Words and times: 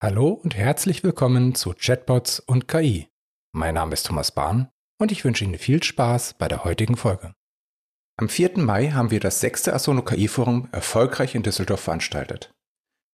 Hallo 0.00 0.28
und 0.28 0.56
herzlich 0.56 1.02
willkommen 1.02 1.56
zu 1.56 1.74
Chatbots 1.76 2.38
und 2.38 2.68
KI. 2.68 3.08
Mein 3.50 3.74
Name 3.74 3.94
ist 3.94 4.06
Thomas 4.06 4.30
Bahn 4.30 4.70
und 4.96 5.10
ich 5.10 5.24
wünsche 5.24 5.42
Ihnen 5.42 5.58
viel 5.58 5.82
Spaß 5.82 6.34
bei 6.34 6.46
der 6.46 6.62
heutigen 6.62 6.96
Folge. 6.96 7.34
Am 8.16 8.28
4. 8.28 8.58
Mai 8.58 8.90
haben 8.90 9.10
wir 9.10 9.18
das 9.18 9.40
sechste 9.40 9.74
Asono 9.74 10.02
KI 10.02 10.28
Forum 10.28 10.68
erfolgreich 10.70 11.34
in 11.34 11.42
Düsseldorf 11.42 11.80
veranstaltet. 11.80 12.54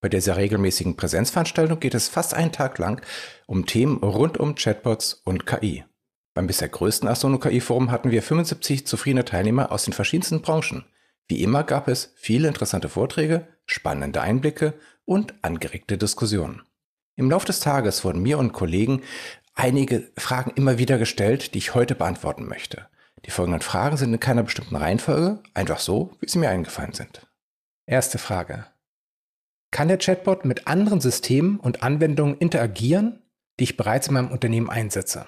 Bei 0.03 0.11
dieser 0.11 0.37
regelmäßigen 0.37 0.95
Präsenzveranstaltung 0.95 1.81
geht 1.81 1.95
es 1.95 2.11
fast 2.11 2.35
einen 2.35 2.53
Tag 2.53 2.77
lang 2.77 3.01
um 3.47 3.65
Themen 3.65 3.97
rund 4.03 4.37
um 4.37 4.55
Chatbots 4.55 5.15
und 5.15 5.47
KI. 5.47 5.85
Beim 6.35 6.47
bisher 6.47 6.69
größten 6.69 7.09
Asono 7.09 7.39
KI 7.39 7.63
Forum 7.63 7.91
hatten 7.93 8.11
wir 8.11 8.23
75 8.23 8.87
zufriedene 8.87 9.25
Teilnehmer 9.25 9.73
aus 9.73 9.85
den 9.85 9.95
verschiedensten 9.95 10.43
Branchen. 10.43 10.85
Wie 11.29 11.43
immer 11.43 11.65
gab 11.65 11.89
es 11.89 12.13
viele 12.17 12.47
interessante 12.47 12.91
Vorträge, 12.91 13.49
spannende 13.65 14.21
Einblicke 14.21 14.75
und 15.07 15.33
angeregte 15.41 15.97
Diskussionen. 15.97 16.61
Im 17.17 17.31
Laufe 17.31 17.47
des 17.47 17.61
Tages 17.61 18.05
wurden 18.05 18.23
mir 18.23 18.39
und 18.39 18.53
Kollegen 18.53 19.03
einige 19.55 20.11
Fragen 20.17 20.53
immer 20.57 20.79
wieder 20.79 20.99
gestellt, 20.99 21.55
die 21.55 21.59
ich 21.59 21.75
heute 21.75 21.95
beantworten 21.95 22.47
möchte. 22.47 22.89
Die 23.25 23.31
folgenden 23.31 23.63
Fragen 23.63 23.97
sind 23.97 24.13
in 24.13 24.21
keiner 24.21 24.43
bestimmten 24.43 24.77
Reihenfolge, 24.77 25.41
einfach 25.55 25.79
so, 25.79 26.13
wie 26.21 26.29
sie 26.29 26.39
mir 26.39 26.51
eingefallen 26.51 26.93
sind. 26.93 27.27
Erste 27.87 28.19
Frage. 28.19 28.67
Kann 29.71 29.89
der 29.89 29.99
Chatbot 29.99 30.45
mit 30.45 30.67
anderen 30.67 31.01
Systemen 31.01 31.59
und 31.59 31.83
Anwendungen 31.83 32.39
interagieren, 32.39 33.23
die 33.59 33.65
ich 33.65 33.77
bereits 33.77 34.09
in 34.09 34.15
meinem 34.15 34.31
Unternehmen 34.31 34.71
einsetze? 34.71 35.27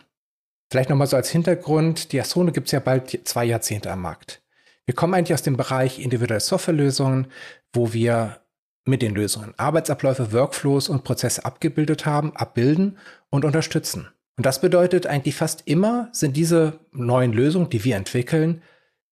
Vielleicht 0.71 0.91
nochmal 0.91 1.07
so 1.07 1.16
als 1.16 1.30
Hintergrund, 1.30 2.12
die 2.12 2.21
Asone 2.21 2.52
gibt 2.52 2.66
es 2.66 2.73
ja 2.73 2.80
bald 2.80 3.21
zwei 3.27 3.45
Jahrzehnte 3.45 3.91
am 3.91 4.02
Markt. 4.02 4.43
Wir 4.84 4.95
kommen 4.95 5.15
eigentlich 5.15 5.34
aus 5.34 5.43
dem 5.43 5.57
Bereich 5.57 5.98
individuelle 5.98 6.41
Softwarelösungen, 6.41 7.29
wo 7.73 7.93
wir 7.93 8.41
mit 8.86 9.02
den 9.02 9.14
Lösungen 9.14 9.54
Arbeitsabläufe, 9.56 10.32
Workflows 10.32 10.88
und 10.88 11.04
Prozesse 11.04 11.45
abgebildet 11.45 12.06
haben, 12.06 12.34
abbilden 12.36 12.98
und 13.30 13.45
unterstützen. 13.45 14.09
Und 14.36 14.46
das 14.46 14.60
bedeutet 14.60 15.06
eigentlich 15.06 15.34
fast 15.34 15.62
immer 15.66 16.09
sind 16.12 16.37
diese 16.37 16.80
neuen 16.93 17.32
Lösungen, 17.32 17.70
die 17.70 17.84
wir 17.84 17.96
entwickeln, 17.96 18.62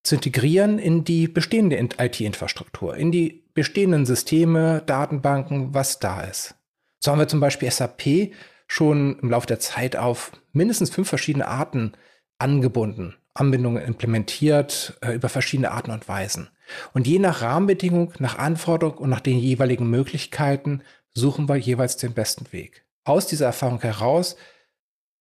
zu 0.02 0.16
integrieren 0.16 0.78
in 0.78 1.04
die 1.04 1.28
bestehende 1.28 1.78
IT-Infrastruktur, 1.78 2.96
in 2.96 3.10
die 3.10 3.44
bestehenden 3.54 4.04
Systeme, 4.04 4.82
Datenbanken, 4.84 5.72
was 5.72 5.98
da 5.98 6.20
ist. 6.22 6.54
So 7.00 7.10
haben 7.10 7.18
wir 7.18 7.28
zum 7.28 7.40
Beispiel 7.40 7.70
SAP 7.70 8.32
schon 8.66 9.18
im 9.20 9.30
Laufe 9.30 9.46
der 9.46 9.60
Zeit 9.60 9.96
auf 9.96 10.32
mindestens 10.52 10.90
fünf 10.90 11.08
verschiedene 11.08 11.48
Arten 11.48 11.92
angebunden, 12.38 13.14
Anbindungen 13.32 13.82
implementiert 13.82 14.98
äh, 15.00 15.12
über 15.12 15.28
verschiedene 15.28 15.70
Arten 15.70 15.90
und 15.90 16.06
Weisen. 16.08 16.48
Und 16.92 17.06
je 17.06 17.18
nach 17.18 17.42
Rahmenbedingung, 17.42 18.12
nach 18.18 18.38
Anforderung 18.38 18.98
und 18.98 19.10
nach 19.10 19.20
den 19.20 19.38
jeweiligen 19.38 19.88
Möglichkeiten 19.88 20.82
suchen 21.12 21.48
wir 21.48 21.56
jeweils 21.56 21.96
den 21.96 22.12
besten 22.12 22.52
Weg. 22.52 22.84
Aus 23.04 23.26
dieser 23.26 23.46
Erfahrung 23.46 23.80
heraus, 23.80 24.36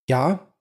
ja, 0.07 0.53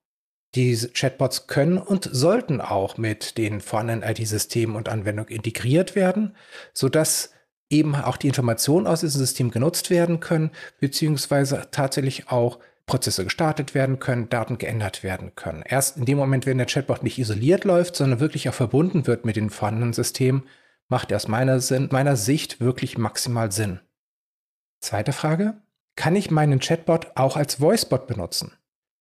diese 0.54 0.90
Chatbots 0.90 1.46
können 1.46 1.78
und 1.78 2.08
sollten 2.12 2.60
auch 2.60 2.98
mit 2.98 3.38
den 3.38 3.60
vorhandenen 3.60 4.02
IT-Systemen 4.02 4.76
und 4.76 4.88
Anwendungen 4.88 5.32
integriert 5.32 5.94
werden, 5.94 6.36
sodass 6.74 7.30
eben 7.70 7.94
auch 7.94 8.18
die 8.18 8.28
Informationen 8.28 8.86
aus 8.86 9.00
diesem 9.00 9.20
System 9.20 9.50
genutzt 9.50 9.88
werden 9.88 10.20
können, 10.20 10.50
beziehungsweise 10.78 11.68
tatsächlich 11.70 12.28
auch 12.28 12.58
Prozesse 12.84 13.24
gestartet 13.24 13.74
werden 13.74 13.98
können, 13.98 14.28
Daten 14.28 14.58
geändert 14.58 15.02
werden 15.02 15.34
können. 15.34 15.62
Erst 15.64 15.96
in 15.96 16.04
dem 16.04 16.18
Moment, 16.18 16.44
wenn 16.44 16.58
der 16.58 16.66
Chatbot 16.66 17.02
nicht 17.02 17.18
isoliert 17.18 17.64
läuft, 17.64 17.96
sondern 17.96 18.20
wirklich 18.20 18.48
auch 18.48 18.54
verbunden 18.54 19.06
wird 19.06 19.24
mit 19.24 19.36
den 19.36 19.48
vorhandenen 19.48 19.94
Systemen, 19.94 20.42
macht 20.88 21.12
aus 21.12 21.28
meiner, 21.28 21.60
Sinn, 21.60 21.88
meiner 21.90 22.16
Sicht 22.16 22.60
wirklich 22.60 22.98
maximal 22.98 23.52
Sinn. 23.52 23.80
Zweite 24.80 25.12
Frage. 25.12 25.62
Kann 25.94 26.16
ich 26.16 26.30
meinen 26.30 26.60
Chatbot 26.60 27.12
auch 27.16 27.36
als 27.36 27.60
Voicebot 27.60 28.06
benutzen? 28.06 28.52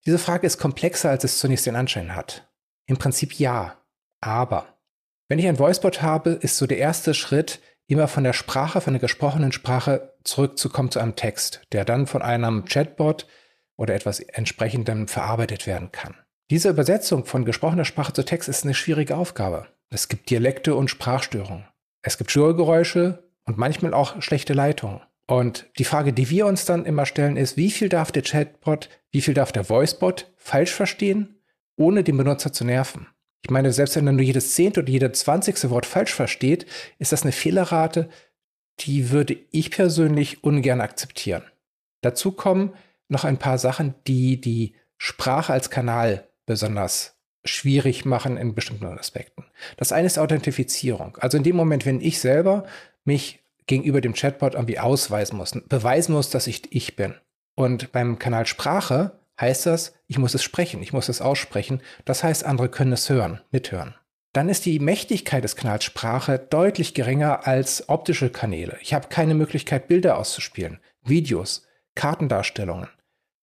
Diese 0.05 0.19
Frage 0.19 0.47
ist 0.47 0.57
komplexer, 0.57 1.09
als 1.09 1.23
es 1.23 1.39
zunächst 1.39 1.65
den 1.65 1.75
Anschein 1.75 2.15
hat. 2.15 2.49
Im 2.85 2.97
Prinzip 2.97 3.39
ja. 3.39 3.77
Aber 4.19 4.77
wenn 5.29 5.39
ich 5.39 5.47
ein 5.47 5.59
Voicebot 5.59 6.01
habe, 6.01 6.31
ist 6.31 6.57
so 6.57 6.67
der 6.67 6.77
erste 6.77 7.13
Schritt, 7.13 7.61
immer 7.87 8.07
von 8.07 8.23
der 8.23 8.33
Sprache, 8.33 8.81
von 8.81 8.93
der 8.93 8.99
gesprochenen 8.99 9.51
Sprache 9.51 10.13
zurückzukommen 10.23 10.91
zu 10.91 10.99
einem 10.99 11.15
Text, 11.15 11.61
der 11.71 11.85
dann 11.85 12.07
von 12.07 12.21
einem 12.21 12.65
Chatbot 12.65 13.27
oder 13.75 13.95
etwas 13.95 14.19
entsprechendem 14.19 15.07
verarbeitet 15.07 15.67
werden 15.67 15.91
kann. 15.91 16.15
Diese 16.49 16.69
Übersetzung 16.69 17.25
von 17.25 17.45
gesprochener 17.45 17.85
Sprache 17.85 18.13
zu 18.13 18.23
Text 18.23 18.49
ist 18.49 18.63
eine 18.63 18.73
schwierige 18.73 19.15
Aufgabe. 19.15 19.67
Es 19.89 20.09
gibt 20.09 20.29
Dialekte 20.29 20.75
und 20.75 20.89
Sprachstörungen. 20.89 21.65
Es 22.01 22.17
gibt 22.17 22.31
Störgeräusche 22.31 23.29
und 23.45 23.57
manchmal 23.57 23.93
auch 23.93 24.21
schlechte 24.21 24.53
Leitungen. 24.53 25.01
Und 25.27 25.69
die 25.77 25.85
Frage, 25.85 26.13
die 26.13 26.29
wir 26.29 26.45
uns 26.45 26.65
dann 26.65 26.85
immer 26.85 27.05
stellen, 27.05 27.37
ist, 27.37 27.55
wie 27.57 27.71
viel 27.71 27.89
darf 27.89 28.11
der 28.11 28.23
Chatbot, 28.23 28.89
wie 29.11 29.21
viel 29.21 29.33
darf 29.33 29.51
der 29.51 29.69
Voicebot 29.69 30.31
falsch 30.35 30.71
verstehen, 30.71 31.41
ohne 31.77 32.03
den 32.03 32.17
Benutzer 32.17 32.51
zu 32.51 32.65
nerven? 32.65 33.07
Ich 33.43 33.49
meine, 33.49 33.71
selbst 33.71 33.95
wenn 33.95 34.07
er 34.07 34.13
nur 34.13 34.21
jedes 34.21 34.53
zehnte 34.53 34.81
oder 34.81 34.89
jedes 34.89 35.19
zwanzigste 35.19 35.69
Wort 35.69 35.85
falsch 35.85 36.13
versteht, 36.13 36.65
ist 36.99 37.11
das 37.11 37.23
eine 37.23 37.31
Fehlerrate, 37.31 38.09
die 38.79 39.11
würde 39.11 39.37
ich 39.51 39.71
persönlich 39.71 40.43
ungern 40.43 40.81
akzeptieren. 40.81 41.43
Dazu 42.01 42.31
kommen 42.31 42.73
noch 43.07 43.23
ein 43.23 43.37
paar 43.37 43.57
Sachen, 43.57 43.95
die 44.07 44.39
die 44.41 44.75
Sprache 44.97 45.53
als 45.53 45.69
Kanal 45.69 46.27
besonders 46.45 47.20
schwierig 47.43 48.05
machen 48.05 48.37
in 48.37 48.55
bestimmten 48.55 48.85
Aspekten. 48.85 49.45
Das 49.77 49.91
eine 49.91 50.07
ist 50.07 50.19
Authentifizierung. 50.19 51.17
Also 51.19 51.37
in 51.37 51.43
dem 51.43 51.55
Moment, 51.55 51.85
wenn 51.85 52.01
ich 52.01 52.19
selber 52.19 52.65
mich 53.03 53.39
gegenüber 53.67 54.01
dem 54.01 54.13
Chatbot 54.13 54.53
irgendwie 54.53 54.79
ausweisen 54.79 55.37
muss, 55.37 55.51
beweisen 55.67 56.13
muss, 56.13 56.29
dass 56.29 56.47
ich 56.47 56.73
ich 56.73 56.95
bin. 56.95 57.15
Und 57.55 57.91
beim 57.91 58.19
Kanal 58.19 58.45
Sprache 58.45 59.19
heißt 59.39 59.65
das, 59.65 59.93
ich 60.07 60.17
muss 60.17 60.35
es 60.35 60.43
sprechen, 60.43 60.81
ich 60.83 60.93
muss 60.93 61.09
es 61.09 61.21
aussprechen. 61.21 61.81
Das 62.05 62.23
heißt, 62.23 62.45
andere 62.45 62.69
können 62.69 62.93
es 62.93 63.09
hören, 63.09 63.41
mithören. 63.51 63.95
Dann 64.33 64.47
ist 64.47 64.65
die 64.65 64.79
Mächtigkeit 64.79 65.43
des 65.43 65.55
Kanals 65.55 65.83
Sprache 65.83 66.39
deutlich 66.39 66.93
geringer 66.93 67.45
als 67.47 67.89
optische 67.89 68.29
Kanäle. 68.29 68.77
Ich 68.81 68.93
habe 68.93 69.09
keine 69.09 69.35
Möglichkeit, 69.35 69.87
Bilder 69.87 70.17
auszuspielen, 70.17 70.79
Videos, 71.03 71.67
Kartendarstellungen. 71.95 72.87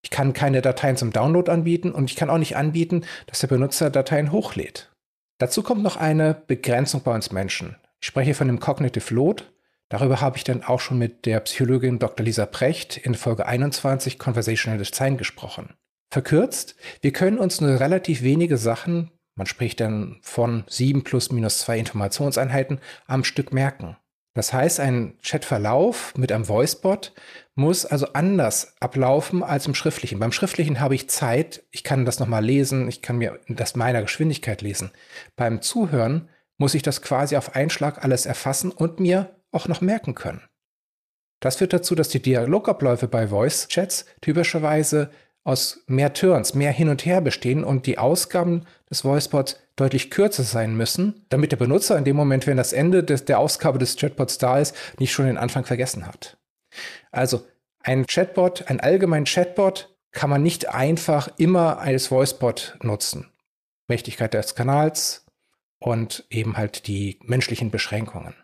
Ich 0.02 0.10
kann 0.10 0.32
keine 0.32 0.62
Dateien 0.62 0.96
zum 0.96 1.12
Download 1.12 1.50
anbieten 1.50 1.92
und 1.92 2.10
ich 2.10 2.16
kann 2.16 2.30
auch 2.30 2.38
nicht 2.38 2.56
anbieten, 2.56 3.04
dass 3.26 3.40
der 3.40 3.48
Benutzer 3.48 3.90
Dateien 3.90 4.32
hochlädt. 4.32 4.90
Dazu 5.38 5.62
kommt 5.62 5.82
noch 5.82 5.96
eine 5.96 6.34
Begrenzung 6.46 7.02
bei 7.02 7.14
uns 7.14 7.32
Menschen. 7.32 7.76
Ich 8.00 8.06
spreche 8.06 8.34
von 8.34 8.48
dem 8.48 8.60
Cognitive 8.60 9.14
Load. 9.14 9.44
Darüber 9.88 10.20
habe 10.20 10.36
ich 10.36 10.44
dann 10.44 10.62
auch 10.62 10.80
schon 10.80 10.98
mit 10.98 11.26
der 11.26 11.40
Psychologin 11.40 11.98
Dr. 11.98 12.24
Lisa 12.24 12.46
Precht 12.46 12.96
in 12.96 13.14
Folge 13.14 13.46
21 13.46 14.18
Conversational 14.18 14.78
Design 14.78 15.16
gesprochen. 15.16 15.74
Verkürzt, 16.10 16.76
wir 17.00 17.12
können 17.12 17.38
uns 17.38 17.60
nur 17.60 17.80
relativ 17.80 18.22
wenige 18.22 18.56
Sachen, 18.56 19.10
man 19.38 19.46
spricht 19.46 19.78
dann 19.80 20.18
von 20.22 20.64
sieben 20.66 21.04
plus 21.04 21.30
minus 21.30 21.58
zwei 21.58 21.78
Informationseinheiten, 21.78 22.80
am 23.06 23.22
Stück 23.24 23.52
merken. 23.52 23.96
Das 24.38 24.52
heißt, 24.52 24.78
ein 24.78 25.18
Chatverlauf 25.20 26.14
mit 26.16 26.30
einem 26.30 26.46
Voicebot 26.46 27.12
muss 27.56 27.84
also 27.84 28.12
anders 28.12 28.76
ablaufen 28.78 29.42
als 29.42 29.66
im 29.66 29.74
Schriftlichen. 29.74 30.20
Beim 30.20 30.30
Schriftlichen 30.30 30.78
habe 30.78 30.94
ich 30.94 31.10
Zeit, 31.10 31.64
ich 31.72 31.82
kann 31.82 32.04
das 32.04 32.20
nochmal 32.20 32.44
lesen, 32.44 32.86
ich 32.86 33.02
kann 33.02 33.18
mir 33.18 33.40
das 33.48 33.74
meiner 33.74 34.00
Geschwindigkeit 34.00 34.62
lesen. 34.62 34.92
Beim 35.34 35.60
Zuhören 35.60 36.28
muss 36.56 36.74
ich 36.74 36.82
das 36.82 37.02
quasi 37.02 37.36
auf 37.36 37.56
einen 37.56 37.68
Schlag 37.68 38.04
alles 38.04 38.26
erfassen 38.26 38.70
und 38.70 39.00
mir 39.00 39.34
auch 39.50 39.66
noch 39.66 39.80
merken 39.80 40.14
können. 40.14 40.42
Das 41.40 41.56
führt 41.56 41.72
dazu, 41.72 41.96
dass 41.96 42.08
die 42.08 42.22
Dialogabläufe 42.22 43.08
bei 43.08 43.26
Voice-Chats 43.26 44.04
typischerweise 44.20 45.10
aus 45.44 45.82
mehr 45.86 46.12
Turns, 46.12 46.54
mehr 46.54 46.72
hin 46.72 46.88
und 46.88 47.04
her 47.06 47.20
bestehen 47.20 47.64
und 47.64 47.86
die 47.86 47.98
Ausgaben 47.98 48.66
des 48.90 49.04
Voicebots 49.04 49.60
deutlich 49.76 50.10
kürzer 50.10 50.42
sein 50.42 50.76
müssen, 50.76 51.24
damit 51.28 51.52
der 51.52 51.56
Benutzer 51.56 51.96
in 51.96 52.04
dem 52.04 52.16
Moment, 52.16 52.46
wenn 52.46 52.56
das 52.56 52.72
Ende 52.72 53.04
des, 53.04 53.24
der 53.24 53.38
Ausgabe 53.38 53.78
des 53.78 53.96
Chatbots 53.96 54.38
da 54.38 54.58
ist, 54.58 54.74
nicht 54.98 55.12
schon 55.12 55.26
den 55.26 55.38
Anfang 55.38 55.64
vergessen 55.64 56.06
hat. 56.06 56.36
Also 57.10 57.46
ein 57.80 58.06
Chatbot, 58.06 58.68
ein 58.68 58.80
allgemein 58.80 59.24
Chatbot 59.24 59.96
kann 60.12 60.30
man 60.30 60.42
nicht 60.42 60.68
einfach 60.68 61.28
immer 61.38 61.78
als 61.78 62.10
Voicebot 62.10 62.76
nutzen. 62.82 63.30
Mächtigkeit 63.88 64.34
des 64.34 64.54
Kanals 64.54 65.26
und 65.78 66.26
eben 66.28 66.56
halt 66.56 66.86
die 66.86 67.18
menschlichen 67.22 67.70
Beschränkungen. 67.70 68.34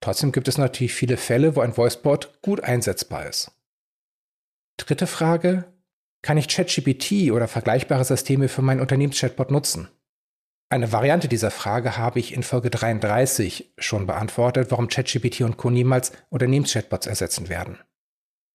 Trotzdem 0.00 0.32
gibt 0.32 0.48
es 0.48 0.58
natürlich 0.58 0.94
viele 0.94 1.16
Fälle, 1.16 1.54
wo 1.56 1.60
ein 1.60 1.76
Voicebot 1.76 2.40
gut 2.42 2.62
einsetzbar 2.62 3.26
ist. 3.26 3.52
Dritte 4.76 5.06
Frage. 5.06 5.72
Kann 6.22 6.38
ich 6.38 6.48
ChatGPT 6.48 7.32
oder 7.32 7.48
vergleichbare 7.48 8.04
Systeme 8.04 8.48
für 8.48 8.62
meinen 8.62 8.80
Unternehmenschatbot 8.80 9.50
nutzen? 9.50 9.88
Eine 10.70 10.92
Variante 10.92 11.28
dieser 11.28 11.50
Frage 11.50 11.98
habe 11.98 12.18
ich 12.18 12.32
in 12.32 12.42
Folge 12.42 12.70
33 12.70 13.74
schon 13.76 14.06
beantwortet, 14.06 14.70
warum 14.70 14.88
ChatGPT 14.88 15.42
und 15.42 15.56
Co. 15.58 15.68
niemals 15.68 16.12
Unternehmenschatbots 16.30 17.06
ersetzen 17.06 17.48
werden. 17.48 17.78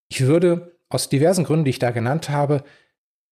Ich 0.10 0.22
würde 0.22 0.80
aus 0.90 1.10
diversen 1.10 1.44
Gründen, 1.44 1.66
die 1.66 1.72
ich 1.72 1.80
da 1.80 1.92
genannt 1.92 2.30
habe, 2.30 2.64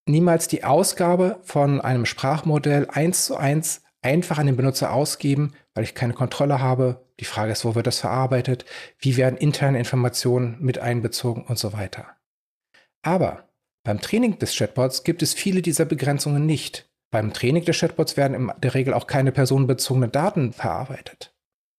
niemals 0.06 0.48
die 0.48 0.64
Ausgabe 0.64 1.40
von 1.44 1.82
einem 1.82 2.06
Sprachmodell 2.06 2.88
eins 2.90 3.26
zu 3.26 3.38
eins 3.38 3.82
einfach 4.02 4.38
an 4.38 4.46
den 4.46 4.58
Benutzer 4.58 4.94
ausgeben, 4.94 5.54
weil 5.74 5.84
ich 5.84 5.96
keine 5.96 6.14
Kontrolle 6.14 6.60
habe. 6.60 7.08
Die 7.20 7.26
Frage 7.26 7.54
ist, 7.54 7.66
wo 7.66 7.74
wird 7.74 7.88
das 7.88 8.02
verarbeitet? 8.02 8.66
Wie 9.00 9.18
werden 9.18 9.38
interne 9.38 9.80
Informationen 9.80 10.58
mit 10.60 10.78
einbezogen 10.78 11.44
und 11.44 11.58
so 11.58 11.74
weiter. 11.74 12.10
Aber 13.02 13.50
beim 13.86 14.02
Training 14.02 14.40
des 14.40 14.56
Chatbots 14.56 15.04
gibt 15.04 15.22
es 15.22 15.34
viele 15.34 15.62
dieser 15.62 15.86
Begrenzungen 15.86 16.46
nicht. 16.46 16.90
Beim 17.12 17.32
Training 17.34 17.64
des 17.64 17.80
Chatbots 17.80 18.18
werden 18.18 18.34
in 18.34 18.52
der 18.62 18.74
Regel 18.74 18.94
auch 18.96 19.06
keine 19.06 19.32
personenbezogenen 19.32 20.12
Daten 20.12 20.54
verarbeitet. 20.54 21.34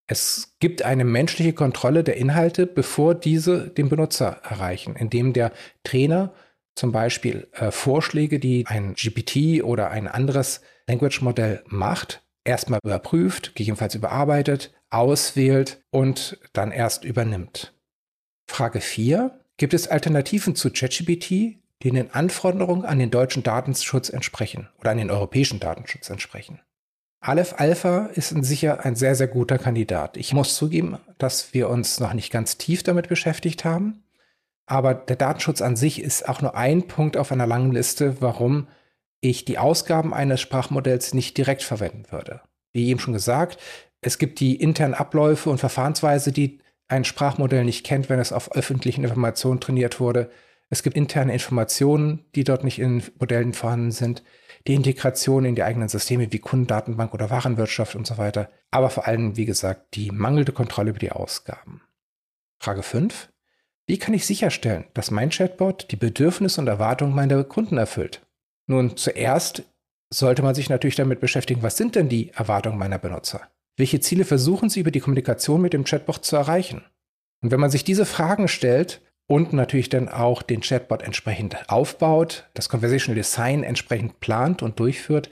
Es 0.06 0.55
gibt 0.61 0.82
eine 0.82 1.05
menschliche 1.05 1.53
Kontrolle 1.53 2.05
der 2.05 2.17
Inhalte, 2.17 2.67
bevor 2.67 3.17
diese 3.17 3.69
den 3.69 3.88
Benutzer 3.88 4.41
erreichen, 4.44 4.94
indem 4.94 5.32
der 5.32 5.53
Trainer 5.82 6.32
zum 6.76 6.93
Beispiel 6.93 7.49
äh, 7.53 7.73
Vorschläge, 7.73 8.38
die 8.38 8.64
ein 8.69 8.94
GPT 8.94 9.64
oder 9.64 9.91
ein 9.91 10.06
anderes 10.06 10.61
Language-Modell 10.87 11.64
macht, 11.67 12.23
erstmal 12.44 12.79
überprüft, 12.85 13.56
gegebenenfalls 13.56 13.97
überarbeitet, 13.97 14.73
auswählt 14.91 15.82
und 15.91 16.38
dann 16.52 16.70
erst 16.70 17.05
übernimmt. 17.05 17.75
Frage 18.49 18.81
4. 18.81 19.41
Gibt 19.56 19.75
es 19.75 19.88
Alternativen 19.88 20.55
zu 20.55 20.70
ChatGPT, 20.70 21.59
die 21.82 21.90
den 21.90 22.12
Anforderungen 22.12 22.84
an 22.84 22.99
den 22.99 23.11
deutschen 23.11 23.43
Datenschutz 23.43 24.08
entsprechen 24.08 24.69
oder 24.81 24.90
an 24.90 24.99
den 24.99 25.11
europäischen 25.11 25.61
Datenschutz 25.61 26.08
entsprechen? 26.11 26.61
Aleph 27.20 27.55
Alpha 27.58 28.06
ist 28.14 28.28
sicher 28.44 28.84
ein 28.84 28.94
sehr, 28.94 29.14
sehr 29.14 29.26
guter 29.26 29.58
Kandidat. 29.58 30.17
Ich 30.17 30.32
muss 30.32 30.55
zugeben, 30.55 30.99
dass 31.19 31.55
wir 31.55 31.69
uns 31.69 31.99
noch 31.99 32.12
nicht 32.12 32.31
ganz 32.31 32.56
tief 32.56 32.82
damit 32.82 33.08
beschäftigt 33.08 33.64
haben. 33.64 34.05
Aber 34.67 34.94
der 34.94 35.17
Datenschutz 35.17 35.62
an 35.62 35.76
sich 35.76 36.00
ist 36.00 36.28
auch 36.28 36.40
nur 36.40 36.56
ein 36.56 36.87
Punkt 36.87 37.17
auf 37.17 37.32
einer 37.32 37.46
langen 37.46 37.73
Liste, 37.73 38.20
warum 38.20 38.69
ich 39.20 39.44
die 39.44 39.58
Ausgaben 39.58 40.12
eines 40.12 40.40
Sprachmodells 40.40 41.14
nicht 41.14 41.37
direkt 41.37 41.62
verwenden 41.62 42.05
würde. 42.11 42.43
Wie 42.73 42.88
eben 42.88 43.00
schon 43.00 43.14
gesagt, 43.14 43.58
es 44.00 44.19
gibt 44.19 44.40
die 44.40 44.56
internen 44.56 44.94
Abläufe 44.94 45.50
und 45.50 45.58
Verfahrensweise, 45.58 46.32
die 46.32 46.61
ein 46.88 47.05
Sprachmodell 47.05 47.64
nicht 47.64 47.84
kennt, 47.84 48.08
wenn 48.08 48.20
es 48.20 48.32
auf 48.32 48.55
öffentlichen 48.55 49.02
Informationen 49.02 49.61
trainiert 49.61 49.99
wurde. 49.99 50.31
Es 50.69 50.83
gibt 50.83 50.97
interne 50.97 51.33
Informationen, 51.33 52.25
die 52.35 52.45
dort 52.45 52.65
nicht 52.65 52.79
in 52.79 53.03
Modellen 53.19 53.53
vorhanden 53.53 53.93
sind 53.93 54.23
die 54.67 54.75
Integration 54.75 55.45
in 55.45 55.55
die 55.55 55.63
eigenen 55.63 55.89
Systeme 55.89 56.33
wie 56.33 56.39
Kundendatenbank 56.39 57.15
oder 57.15 57.31
Warenwirtschaft 57.31 57.95
und 57.95 58.07
so 58.07 58.19
weiter, 58.19 58.51
aber 58.71 58.91
vor 58.91 59.07
allem, 59.07 59.37
wie 59.37 59.45
gesagt, 59.45 59.95
die 59.95 60.11
mangelnde 60.11 60.53
Kontrolle 60.53 60.91
über 60.91 60.99
die 60.99 61.13
Ausgaben. 61.13 61.83
Frage 62.61 62.83
5. 62.83 63.31
Wie 63.87 63.99
kann 63.99 64.15
ich 64.15 64.27
sicherstellen, 64.27 64.85
dass 64.95 65.13
mein 65.13 65.31
Chatbot 65.31 65.91
die 65.93 65.97
Bedürfnisse 65.97 66.61
und 66.61 66.67
Erwartungen 66.67 67.15
meiner 67.15 67.45
Kunden 67.45 67.79
erfüllt? 67.79 68.27
Nun, 68.67 68.97
zuerst 68.97 69.62
sollte 70.12 70.43
man 70.43 70.57
sich 70.57 70.69
natürlich 70.69 70.97
damit 70.97 71.21
beschäftigen, 71.21 71.62
was 71.62 71.77
sind 71.77 71.95
denn 71.95 72.09
die 72.09 72.31
Erwartungen 72.31 72.79
meiner 72.79 72.99
Benutzer? 72.99 73.49
Welche 73.77 74.01
Ziele 74.01 74.25
versuchen 74.25 74.69
sie 74.69 74.81
über 74.81 74.91
die 74.91 75.01
Kommunikation 75.01 75.61
mit 75.61 75.73
dem 75.73 75.85
Chatbot 75.85 76.25
zu 76.25 76.35
erreichen? 76.35 76.85
Und 77.43 77.53
wenn 77.53 77.61
man 77.61 77.71
sich 77.71 77.85
diese 77.85 78.07
Fragen 78.07 78.49
stellt, 78.49 79.03
und 79.26 79.52
natürlich 79.52 79.88
dann 79.88 80.08
auch 80.08 80.43
den 80.43 80.61
Chatbot 80.61 81.02
entsprechend 81.02 81.69
aufbaut, 81.69 82.49
das 82.55 82.69
Conversational 82.69 83.17
Design 83.17 83.64
entsprechend 83.64 84.20
plant 84.20 84.62
und 84.62 84.78
durchführt 84.78 85.31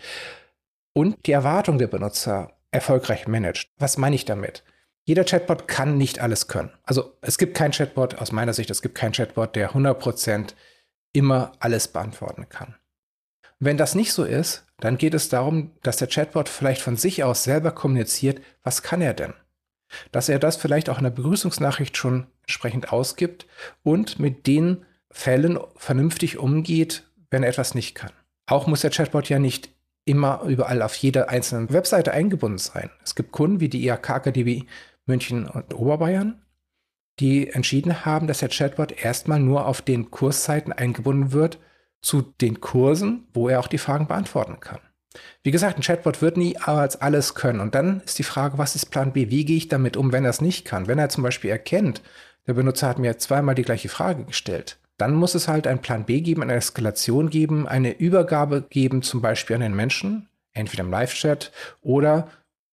und 0.93 1.27
die 1.27 1.33
Erwartung 1.33 1.79
der 1.79 1.87
Benutzer 1.87 2.53
erfolgreich 2.71 3.29
managt. 3.29 3.71
Was 3.79 3.99
meine 3.99 4.17
ich 4.17 4.25
damit? 4.25 4.65
Jeder 5.05 5.25
Chatbot 5.25 5.69
kann 5.69 5.99
nicht 5.99 6.19
alles 6.19 6.49
können. 6.49 6.73
Also 6.85 7.17
es 7.21 7.39
gibt 7.39 7.57
kein 7.57 7.73
Chatbot, 7.73 8.17
aus 8.17 8.33
meiner 8.33 8.55
Sicht, 8.55 8.71
es 8.71 8.83
gibt 8.83 8.95
keinen 8.95 9.13
Chatbot, 9.13 9.55
der 9.55 9.73
100% 9.73 10.55
immer 11.13 11.53
alles 11.61 11.89
beantworten 11.89 12.49
kann. 12.49 12.75
wenn 13.61 13.77
das 13.77 13.95
nicht 13.95 14.13
so 14.13 14.25
ist, 14.25 14.67
dann 14.79 14.99
geht 14.99 15.15
es 15.15 15.29
darum, 15.29 15.71
dass 15.83 15.97
der 15.97 16.09
Chatbot 16.09 16.49
vielleicht 16.49 16.83
von 16.83 16.97
sich 16.97 17.23
aus 17.23 17.45
selber 17.45 17.71
kommuniziert, 17.71 18.43
was 18.63 18.83
kann 18.83 19.01
er 19.01 19.15
denn? 19.15 19.33
Dass 20.13 20.29
er 20.29 20.39
das 20.39 20.57
vielleicht 20.57 20.89
auch 20.89 20.99
in 20.99 21.05
der 21.05 21.11
Begrüßungsnachricht 21.11 21.97
schon 21.97 22.27
entsprechend 22.43 22.93
ausgibt 22.93 23.47
und 23.83 24.19
mit 24.19 24.47
den 24.47 24.85
Fällen 25.11 25.59
vernünftig 25.77 26.39
umgeht, 26.39 27.05
wenn 27.31 27.43
er 27.43 27.51
etwas 27.51 27.75
nicht 27.75 27.95
kann. 27.95 28.13
Auch 28.47 28.67
muss 28.67 28.81
der 28.83 28.91
Chatbot 28.91 29.29
ja 29.29 29.39
nicht 29.39 29.71
immer 30.05 30.43
überall 30.43 30.83
auf 30.83 30.95
jeder 30.97 31.31
einzelnen 31.31 31.73
Webseite 31.73 32.13
eingebunden 32.13 32.59
sein. 32.59 32.91
Es 33.03 33.15
gibt 33.15 33.33
Kunden 33.33 33.61
wie 33.61 33.69
die 33.69 33.87
IHK 33.87 34.11
Akademie 34.11 34.67
München 35.07 35.47
und 35.47 35.75
Oberbayern, 35.75 36.43
die 37.21 37.49
entschieden 37.51 38.05
haben, 38.05 38.27
dass 38.27 38.39
der 38.39 38.49
Chatbot 38.49 38.93
erstmal 38.93 39.41
nur 39.41 39.67
auf 39.67 39.83
den 39.83 40.11
Kursseiten 40.11 40.73
eingebunden 40.73 41.33
wird 41.33 41.59
zu 42.01 42.23
den 42.23 42.61
Kursen, 42.61 43.29
wo 43.33 43.49
er 43.49 43.61
auch 43.61 43.69
die 43.69 43.79
Fragen 43.79 44.07
beantworten 44.07 44.61
kann. 44.61 44.81
Wie 45.43 45.51
gesagt, 45.51 45.79
ein 45.79 45.83
Chatbot 45.83 46.23
wird 46.23 46.37
nie 46.37 46.57
als 46.57 47.01
alles 47.01 47.35
können. 47.35 47.61
Und 47.61 47.75
dann 47.75 48.01
ist 48.01 48.19
die 48.19 48.25
Frage, 48.25 48.59
was 48.59 48.75
ist 48.75 48.87
Plan 48.87 49.13
B? 49.13 49.31
Wie 49.31 49.45
gehe 49.45 49.57
ich 49.57 49.69
damit 49.69 49.97
um, 49.97 50.13
wenn 50.13 50.25
er 50.25 50.31
es 50.31 50.41
nicht 50.41 50.65
kann? 50.65 50.87
Wenn 50.87 50.99
er 50.99 51.09
zum 51.09 51.23
Beispiel 51.23 51.51
erkennt, 51.51 52.03
der 52.47 52.55
Benutzer 52.55 52.89
hat 52.89 52.99
mir 52.99 53.19
zweimal 53.19 53.55
die 53.55 53.63
gleiche 53.63 53.89
Frage 53.89 54.25
gestellt, 54.25 54.79
dann 54.97 55.15
muss 55.15 55.35
es 55.35 55.49
halt 55.49 55.67
einen 55.67 55.81
Plan 55.81 56.05
B 56.05 56.21
geben, 56.21 56.43
eine 56.43 56.55
Eskalation 56.55 57.31
geben, 57.31 57.67
eine 57.67 57.93
Übergabe 57.93 58.63
geben, 58.63 59.03
zum 59.03 59.21
Beispiel 59.21 59.57
an 59.57 59.63
den 59.63 59.75
Menschen, 59.75 60.29
entweder 60.53 60.85
im 60.85 60.91
Live-Chat 60.91 61.53
oder 61.81 62.29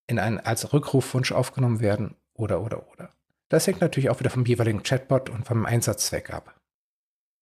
in 0.06 0.18
einen, 0.18 0.38
als 0.38 0.72
Rückrufwunsch 0.72 1.32
aufgenommen 1.32 1.80
werden 1.80 2.16
oder, 2.34 2.60
oder, 2.60 2.90
oder. 2.92 3.10
Das 3.48 3.66
hängt 3.66 3.80
natürlich 3.80 4.10
auch 4.10 4.20
wieder 4.20 4.30
vom 4.30 4.44
jeweiligen 4.44 4.82
Chatbot 4.82 5.30
und 5.30 5.46
vom 5.46 5.66
Einsatzzweck 5.66 6.32
ab. 6.32 6.54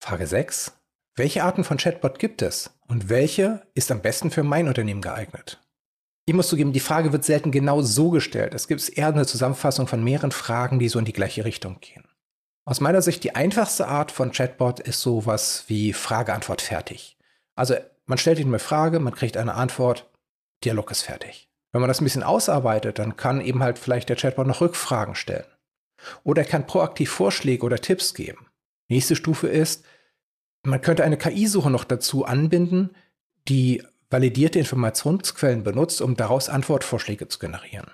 Frage 0.03 0.27
6. 0.27 0.73
Welche 1.17 1.43
Arten 1.43 1.65
von 1.65 1.77
Chatbot 1.77 2.19
gibt 2.19 2.41
es 2.41 2.71
und 2.87 3.09
welche 3.09 3.67
ist 3.75 3.91
am 3.91 4.01
besten 4.01 4.31
für 4.31 4.43
mein 4.43 4.69
Unternehmen 4.69 5.03
geeignet? 5.03 5.61
Ich 6.27 6.35
muss 6.35 6.49
zugeben, 6.49 6.73
die 6.73 6.81
Frage 6.81 7.13
wird 7.13 7.25
selten 7.25 7.51
genau 7.51 7.83
so 7.83 8.11
gestellt. 8.11 8.55
Es 8.55 8.69
gibt 8.69 8.89
eher 8.97 9.09
eine 9.09 9.27
Zusammenfassung 9.27 9.89
von 9.89 10.05
mehreren 10.05 10.31
Fragen, 10.31 10.79
die 10.79 10.89
so 10.89 10.99
in 10.99 11.05
die 11.05 11.13
gleiche 11.13 11.45
Richtung 11.45 11.81
gehen. 11.81 12.05
Aus 12.65 12.81
meiner 12.81 13.03
Sicht 13.03 13.25
die 13.25 13.35
einfachste 13.35 13.89
Art 13.89 14.13
von 14.13 14.31
Chatbot 14.31 14.79
ist 14.79 15.01
sowas 15.01 15.65
wie 15.67 15.93
Frage-Antwort 15.93 16.61
fertig. 16.61 17.19
Also 17.57 17.75
man 18.07 18.19
stellt 18.19 18.39
ihm 18.39 18.49
eine 18.49 18.61
Frage, 18.61 19.01
man 19.01 19.15
kriegt 19.15 19.37
eine 19.37 19.55
Antwort, 19.55 20.09
Dialog 20.63 20.91
ist 20.91 21.03
fertig. 21.03 21.49
Wenn 21.73 21.81
man 21.81 21.89
das 21.89 22.01
ein 22.01 22.05
bisschen 22.05 22.23
ausarbeitet, 22.23 22.99
dann 22.99 23.17
kann 23.17 23.41
eben 23.41 23.63
halt 23.63 23.79
vielleicht 23.79 24.09
der 24.09 24.17
Chatbot 24.17 24.47
noch 24.47 24.61
Rückfragen 24.61 25.15
stellen. 25.17 25.47
Oder 26.23 26.43
er 26.43 26.49
kann 26.49 26.67
proaktiv 26.67 27.11
Vorschläge 27.11 27.65
oder 27.65 27.79
Tipps 27.79 28.15
geben. 28.15 28.47
Nächste 28.89 29.17
Stufe 29.17 29.49
ist, 29.49 29.85
man 30.63 30.81
könnte 30.81 31.05
eine 31.05 31.17
KI-Suche 31.17 31.71
noch 31.71 31.85
dazu 31.85 32.25
anbinden, 32.25 32.91
die 33.49 33.83
validierte 34.11 34.59
Informationsquellen 34.59 35.63
benutzt, 35.63 36.01
um 36.03 36.17
daraus 36.17 36.49
Antwortvorschläge 36.49 37.29
zu 37.29 37.39
generieren. 37.39 37.91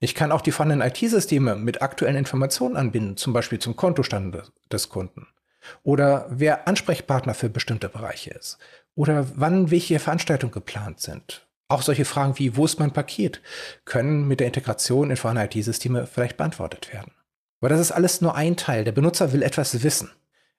Ich 0.00 0.14
kann 0.14 0.32
auch 0.32 0.40
die 0.40 0.50
vorhandenen 0.50 0.88
IT-Systeme 0.88 1.54
mit 1.54 1.80
aktuellen 1.80 2.16
Informationen 2.16 2.76
anbinden, 2.76 3.16
zum 3.16 3.32
Beispiel 3.32 3.60
zum 3.60 3.76
Kontostand 3.76 4.36
des 4.70 4.88
Kunden. 4.88 5.28
Oder 5.84 6.26
wer 6.28 6.66
Ansprechpartner 6.66 7.34
für 7.34 7.48
bestimmte 7.48 7.88
Bereiche 7.88 8.30
ist. 8.30 8.58
Oder 8.96 9.26
wann 9.36 9.70
welche 9.70 10.00
Veranstaltungen 10.00 10.52
geplant 10.52 11.00
sind. 11.00 11.46
Auch 11.68 11.82
solche 11.82 12.04
Fragen 12.04 12.38
wie, 12.38 12.56
wo 12.56 12.64
ist 12.64 12.80
mein 12.80 12.92
Paket, 12.92 13.40
können 13.84 14.26
mit 14.26 14.40
der 14.40 14.48
Integration 14.48 15.10
in 15.10 15.16
vorhandene 15.16 15.48
IT-Systeme 15.48 16.06
vielleicht 16.06 16.36
beantwortet 16.36 16.92
werden. 16.92 17.12
Aber 17.60 17.68
das 17.68 17.80
ist 17.80 17.92
alles 17.92 18.20
nur 18.20 18.34
ein 18.34 18.56
Teil. 18.56 18.82
Der 18.84 18.92
Benutzer 18.92 19.32
will 19.32 19.42
etwas 19.42 19.84
wissen. 19.84 20.10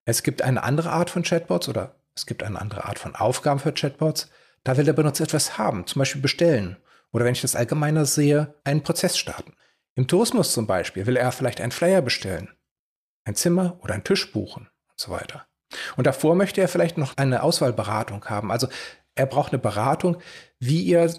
Es 0.06 0.24
gibt 0.24 0.42
eine 0.42 0.64
andere 0.64 0.92
Art 0.92 1.10
von 1.10 1.24
Chatbots 1.24 1.70
oder 1.70 1.96
es 2.16 2.26
gibt 2.26 2.44
eine 2.44 2.60
andere 2.60 2.86
Art 2.86 3.00
von 3.00 3.16
Aufgaben 3.16 3.60
für 3.60 3.74
Chatbots. 3.74 4.30
Da 4.64 4.78
will 4.78 4.86
der 4.86 4.94
Benutzer 4.94 5.24
etwas 5.24 5.58
haben, 5.58 5.88
zum 5.88 6.00
Beispiel 6.00 6.22
bestellen. 6.22 6.78
Oder 7.12 7.26
wenn 7.26 7.34
ich 7.34 7.42
das 7.42 7.56
allgemeiner 7.56 8.06
sehe, 8.06 8.56
einen 8.64 8.84
Prozess 8.84 9.18
starten. 9.18 9.54
Im 9.96 10.08
Tourismus 10.08 10.54
zum 10.54 10.66
Beispiel 10.68 11.06
will 11.06 11.18
er 11.18 11.32
vielleicht 11.32 11.62
einen 11.62 11.72
Flyer 11.72 12.02
bestellen, 12.02 12.50
ein 13.26 13.36
Zimmer 13.36 13.78
oder 13.82 13.94
einen 13.94 14.04
Tisch 14.04 14.32
buchen 14.32 14.70
und 14.90 15.00
so 15.00 15.12
weiter. 15.12 15.46
Und 15.96 16.08
davor 16.08 16.36
möchte 16.36 16.62
er 16.62 16.68
vielleicht 16.68 16.98
noch 16.98 17.18
eine 17.18 17.44
Auswahlberatung 17.44 18.26
haben. 18.26 18.52
Also 18.52 18.68
er 19.16 19.28
braucht 19.28 19.52
eine 19.52 19.62
Beratung, 19.62 20.18
wie 20.60 20.92
er 20.92 21.14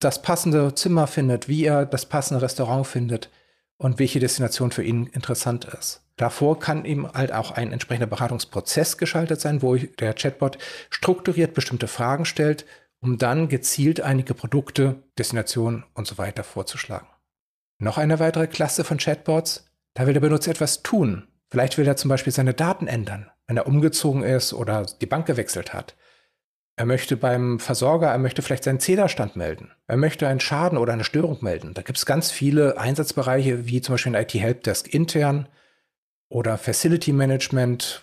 das 0.00 0.22
passende 0.22 0.74
Zimmer 0.74 1.06
findet, 1.06 1.48
wie 1.48 1.64
er 1.64 1.86
das 1.86 2.06
passende 2.06 2.42
Restaurant 2.42 2.86
findet 2.86 3.30
und 3.78 3.98
welche 3.98 4.20
Destination 4.20 4.72
für 4.72 4.82
ihn 4.82 5.06
interessant 5.06 5.64
ist. 5.64 6.05
Davor 6.16 6.58
kann 6.58 6.84
eben 6.86 7.10
halt 7.12 7.32
auch 7.32 7.50
ein 7.50 7.72
entsprechender 7.72 8.06
Beratungsprozess 8.06 8.96
geschaltet 8.96 9.40
sein, 9.40 9.60
wo 9.60 9.76
der 9.76 10.14
Chatbot 10.14 10.58
strukturiert 10.88 11.52
bestimmte 11.52 11.88
Fragen 11.88 12.24
stellt, 12.24 12.64
um 13.00 13.18
dann 13.18 13.48
gezielt 13.48 14.00
einige 14.00 14.32
Produkte, 14.32 15.02
Destinationen 15.18 15.84
und 15.92 16.06
so 16.06 16.16
weiter 16.16 16.42
vorzuschlagen. 16.42 17.06
Noch 17.78 17.98
eine 17.98 18.18
weitere 18.18 18.46
Klasse 18.46 18.84
von 18.84 18.96
Chatbots, 18.96 19.66
da 19.92 20.06
will 20.06 20.14
der 20.14 20.20
Benutzer 20.20 20.50
etwas 20.50 20.82
tun. 20.82 21.28
Vielleicht 21.50 21.76
will 21.76 21.86
er 21.86 21.96
zum 21.96 22.08
Beispiel 22.08 22.32
seine 22.32 22.54
Daten 22.54 22.86
ändern, 22.86 23.30
wenn 23.46 23.58
er 23.58 23.66
umgezogen 23.66 24.22
ist 24.22 24.54
oder 24.54 24.86
die 25.00 25.06
Bank 25.06 25.26
gewechselt 25.26 25.74
hat. 25.74 25.94
Er 26.78 26.86
möchte 26.86 27.16
beim 27.16 27.58
Versorger, 27.58 28.08
er 28.08 28.18
möchte 28.18 28.42
vielleicht 28.42 28.64
seinen 28.64 28.80
Zählerstand 28.80 29.36
melden. 29.36 29.72
Er 29.86 29.96
möchte 29.96 30.26
einen 30.26 30.40
Schaden 30.40 30.76
oder 30.78 30.92
eine 30.92 31.04
Störung 31.04 31.38
melden. 31.42 31.72
Da 31.74 31.82
gibt 31.82 31.98
es 31.98 32.06
ganz 32.06 32.30
viele 32.30 32.78
Einsatzbereiche, 32.78 33.66
wie 33.66 33.80
zum 33.80 33.94
Beispiel 33.94 34.14
ein 34.14 34.22
IT-Helpdesk 34.22 34.92
intern 34.92 35.48
oder 36.28 36.58
Facility 36.58 37.12
Management, 37.12 38.02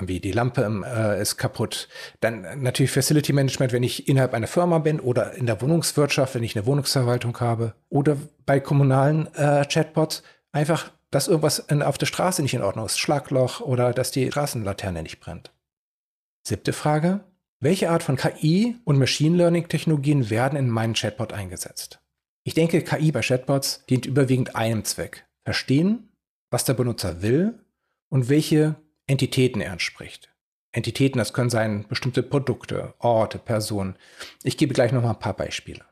wie 0.00 0.20
die 0.20 0.32
Lampe 0.32 0.62
äh, 0.84 1.20
ist 1.20 1.36
kaputt. 1.36 1.88
Dann 2.20 2.62
natürlich 2.62 2.90
Facility 2.90 3.32
Management, 3.32 3.72
wenn 3.72 3.82
ich 3.82 4.08
innerhalb 4.08 4.34
einer 4.34 4.46
Firma 4.46 4.78
bin 4.78 5.00
oder 5.00 5.32
in 5.34 5.46
der 5.46 5.60
Wohnungswirtschaft, 5.60 6.34
wenn 6.34 6.44
ich 6.44 6.56
eine 6.56 6.66
Wohnungsverwaltung 6.66 7.38
habe. 7.40 7.74
Oder 7.88 8.16
bei 8.44 8.60
kommunalen 8.60 9.32
äh, 9.34 9.64
Chatbots 9.64 10.22
einfach, 10.52 10.92
dass 11.10 11.28
irgendwas 11.28 11.58
in, 11.58 11.82
auf 11.82 11.98
der 11.98 12.06
Straße 12.06 12.42
nicht 12.42 12.54
in 12.54 12.62
Ordnung 12.62 12.86
ist, 12.86 12.98
Schlagloch 12.98 13.60
oder 13.60 13.92
dass 13.92 14.10
die 14.10 14.30
Straßenlaterne 14.30 15.02
nicht 15.02 15.20
brennt. 15.20 15.52
Siebte 16.46 16.72
Frage. 16.72 17.20
Welche 17.58 17.88
Art 17.88 18.02
von 18.02 18.16
KI 18.16 18.76
und 18.84 18.98
Machine 18.98 19.36
Learning 19.36 19.66
Technologien 19.66 20.28
werden 20.28 20.58
in 20.58 20.68
meinen 20.68 20.92
Chatbot 20.92 21.32
eingesetzt? 21.32 22.00
Ich 22.44 22.54
denke, 22.54 22.82
KI 22.82 23.12
bei 23.12 23.22
Chatbots 23.22 23.84
dient 23.88 24.04
überwiegend 24.04 24.54
einem 24.54 24.84
Zweck. 24.84 25.26
Verstehen, 25.42 26.10
was 26.50 26.64
der 26.64 26.74
Benutzer 26.74 27.22
will 27.22 27.58
und 28.08 28.28
welche 28.28 28.76
Entitäten 29.06 29.60
er 29.60 29.72
entspricht. 29.72 30.32
Entitäten, 30.72 31.18
das 31.18 31.32
können 31.32 31.50
sein 31.50 31.86
bestimmte 31.88 32.22
Produkte, 32.22 32.94
Orte, 32.98 33.38
Personen. 33.38 33.96
Ich 34.42 34.58
gebe 34.58 34.74
gleich 34.74 34.92
noch 34.92 35.02
mal 35.02 35.10
ein 35.10 35.18
paar 35.18 35.36
Beispiele. 35.36 35.84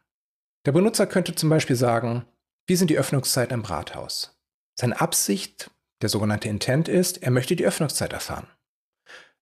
Der 0.66 0.72
Benutzer 0.72 1.06
könnte 1.06 1.34
zum 1.34 1.48
Beispiel 1.48 1.76
sagen, 1.76 2.26
wie 2.66 2.76
sind 2.76 2.88
die 2.88 2.98
Öffnungszeiten 2.98 3.54
im 3.54 3.64
Rathaus? 3.64 4.38
Seine 4.78 5.00
Absicht, 5.00 5.70
der 6.02 6.08
sogenannte 6.08 6.48
Intent 6.48 6.88
ist, 6.88 7.22
er 7.22 7.30
möchte 7.30 7.56
die 7.56 7.66
Öffnungszeit 7.66 8.12
erfahren. 8.12 8.46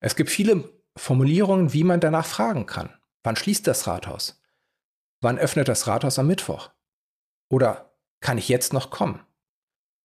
Es 0.01 0.17
gibt 0.17 0.31
viele 0.31 0.69
Formulierungen, 0.97 1.73
wie 1.73 1.85
man 1.85 2.01
danach 2.01 2.27
fragen 2.27 2.67
kann. 2.67 2.95
Wann 3.23 3.37
schließt 3.37 3.67
das 3.67 3.87
Rathaus? 3.87 4.41
Wann 5.21 5.39
öffnet 5.39 5.69
das 5.69 5.87
Rathaus 5.87 6.19
am 6.19 6.27
Mittwoch? 6.27 6.71
Oder 7.49 7.95
kann 8.21 8.39
ich 8.39 8.49
jetzt 8.49 8.73
noch 8.73 8.91
kommen? 8.91 9.25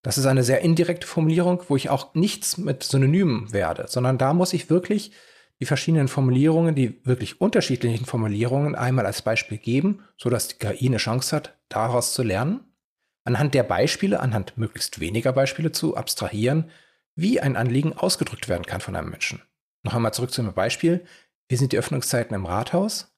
Das 0.03 0.17
ist 0.17 0.25
eine 0.25 0.43
sehr 0.43 0.61
indirekte 0.61 1.07
Formulierung, 1.07 1.63
wo 1.67 1.75
ich 1.75 1.89
auch 1.89 2.13
nichts 2.13 2.57
mit 2.57 2.83
Synonymen 2.83 3.51
werde, 3.51 3.87
sondern 3.87 4.17
da 4.17 4.33
muss 4.33 4.53
ich 4.53 4.69
wirklich 4.69 5.11
die 5.59 5.65
verschiedenen 5.65 6.07
Formulierungen, 6.07 6.75
die 6.75 7.03
wirklich 7.03 7.41
unterschiedlichen 7.41 8.05
Formulierungen 8.05 8.75
einmal 8.75 9.05
als 9.05 9.21
Beispiel 9.21 9.57
geben, 9.57 10.03
sodass 10.17 10.49
die 10.49 10.57
KI 10.57 10.87
eine 10.87 10.97
Chance 10.97 11.35
hat, 11.35 11.57
daraus 11.67 12.13
zu 12.13 12.23
lernen, 12.23 12.61
anhand 13.23 13.53
der 13.53 13.63
Beispiele, 13.63 14.19
anhand 14.19 14.57
möglichst 14.57 14.99
weniger 14.99 15.33
Beispiele 15.33 15.71
zu 15.71 15.97
abstrahieren, 15.97 16.69
wie 17.15 17.41
ein 17.41 17.55
Anliegen 17.55 17.93
ausgedrückt 17.93 18.47
werden 18.47 18.65
kann 18.65 18.81
von 18.81 18.95
einem 18.95 19.09
Menschen. 19.09 19.41
Noch 19.83 19.95
einmal 19.95 20.13
zurück 20.13 20.31
zu 20.31 20.41
einem 20.41 20.53
Beispiel. 20.53 21.05
Wie 21.49 21.55
sind 21.55 21.71
die 21.71 21.77
Öffnungszeiten 21.77 22.35
im 22.35 22.45
Rathaus? 22.45 23.15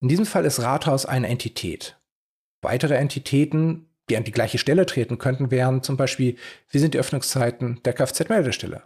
In 0.00 0.08
diesem 0.08 0.26
Fall 0.26 0.44
ist 0.44 0.60
Rathaus 0.60 1.06
eine 1.06 1.28
Entität. 1.28 1.98
Weitere 2.60 2.96
Entitäten, 2.96 3.93
die 4.08 4.16
an 4.16 4.24
die 4.24 4.32
gleiche 4.32 4.58
Stelle 4.58 4.86
treten 4.86 5.18
könnten, 5.18 5.50
wären 5.50 5.82
zum 5.82 5.96
Beispiel, 5.96 6.36
wie 6.70 6.78
sind 6.78 6.94
die 6.94 6.98
Öffnungszeiten 6.98 7.82
der 7.84 7.92
Kfz-Meldestelle, 7.92 8.82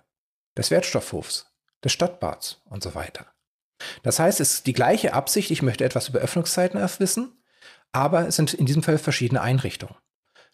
des 0.56 0.70
Wertstoffhofs, 0.70 1.46
des 1.84 1.92
Stadtbads 1.92 2.62
und 2.66 2.82
so 2.82 2.94
weiter. 2.94 3.26
Das 4.02 4.18
heißt, 4.18 4.40
es 4.40 4.54
ist 4.54 4.66
die 4.66 4.72
gleiche 4.72 5.14
Absicht, 5.14 5.50
ich 5.50 5.62
möchte 5.62 5.84
etwas 5.84 6.08
über 6.08 6.18
Öffnungszeiten 6.18 6.80
wissen, 6.98 7.42
aber 7.92 8.28
es 8.28 8.36
sind 8.36 8.54
in 8.54 8.66
diesem 8.66 8.82
Fall 8.82 8.98
verschiedene 8.98 9.40
Einrichtungen. 9.40 9.94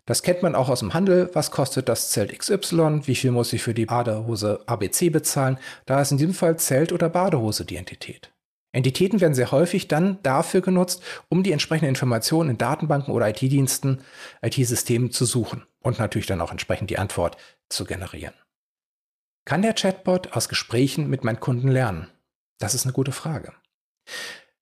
Das 0.06 0.22
kennt 0.22 0.42
man 0.42 0.54
auch 0.54 0.68
aus 0.68 0.80
dem 0.80 0.92
Handel. 0.92 1.30
Was 1.32 1.50
kostet 1.50 1.88
das 1.88 2.10
Zelt 2.10 2.38
XY? 2.38 3.06
Wie 3.06 3.14
viel 3.14 3.30
muss 3.30 3.54
ich 3.54 3.62
für 3.62 3.72
die 3.72 3.86
Badehose 3.86 4.62
ABC 4.66 5.08
bezahlen? 5.08 5.58
Da 5.86 6.02
ist 6.02 6.12
in 6.12 6.18
diesem 6.18 6.34
Fall 6.34 6.58
Zelt 6.58 6.92
oder 6.92 7.08
Badehose 7.08 7.64
die 7.64 7.76
Entität. 7.76 8.33
Entitäten 8.74 9.20
werden 9.20 9.34
sehr 9.34 9.52
häufig 9.52 9.86
dann 9.86 10.18
dafür 10.24 10.60
genutzt, 10.60 11.00
um 11.28 11.44
die 11.44 11.52
entsprechenden 11.52 11.90
Informationen 11.90 12.50
in 12.50 12.58
Datenbanken 12.58 13.14
oder 13.14 13.28
IT-Diensten, 13.28 14.00
IT-Systemen 14.42 15.12
zu 15.12 15.26
suchen 15.26 15.64
und 15.78 16.00
natürlich 16.00 16.26
dann 16.26 16.40
auch 16.40 16.50
entsprechend 16.50 16.90
die 16.90 16.98
Antwort 16.98 17.36
zu 17.68 17.84
generieren. 17.84 18.34
Kann 19.44 19.62
der 19.62 19.74
Chatbot 19.74 20.32
aus 20.32 20.48
Gesprächen 20.48 21.08
mit 21.08 21.22
meinen 21.22 21.38
Kunden 21.38 21.68
lernen? 21.68 22.10
Das 22.58 22.74
ist 22.74 22.84
eine 22.84 22.92
gute 22.92 23.12
Frage. 23.12 23.52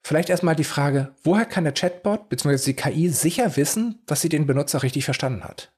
Vielleicht 0.05 0.29
erstmal 0.29 0.57
die 0.57 0.65
Frage, 0.65 1.15
woher 1.23 1.47
kann 1.47 1.65
der 1.65 1.73
Chatbot 1.73 2.29
bzw. 2.29 2.73
die 2.73 2.77
KI 2.77 3.09
sicher 3.09 3.57
wissen, 3.57 4.03
dass 4.05 4.21
sie 4.21 4.29
den 4.29 4.47
Benutzer 4.47 4.83
richtig 4.83 5.07
verstanden 5.07 5.45
hat? 5.45 5.73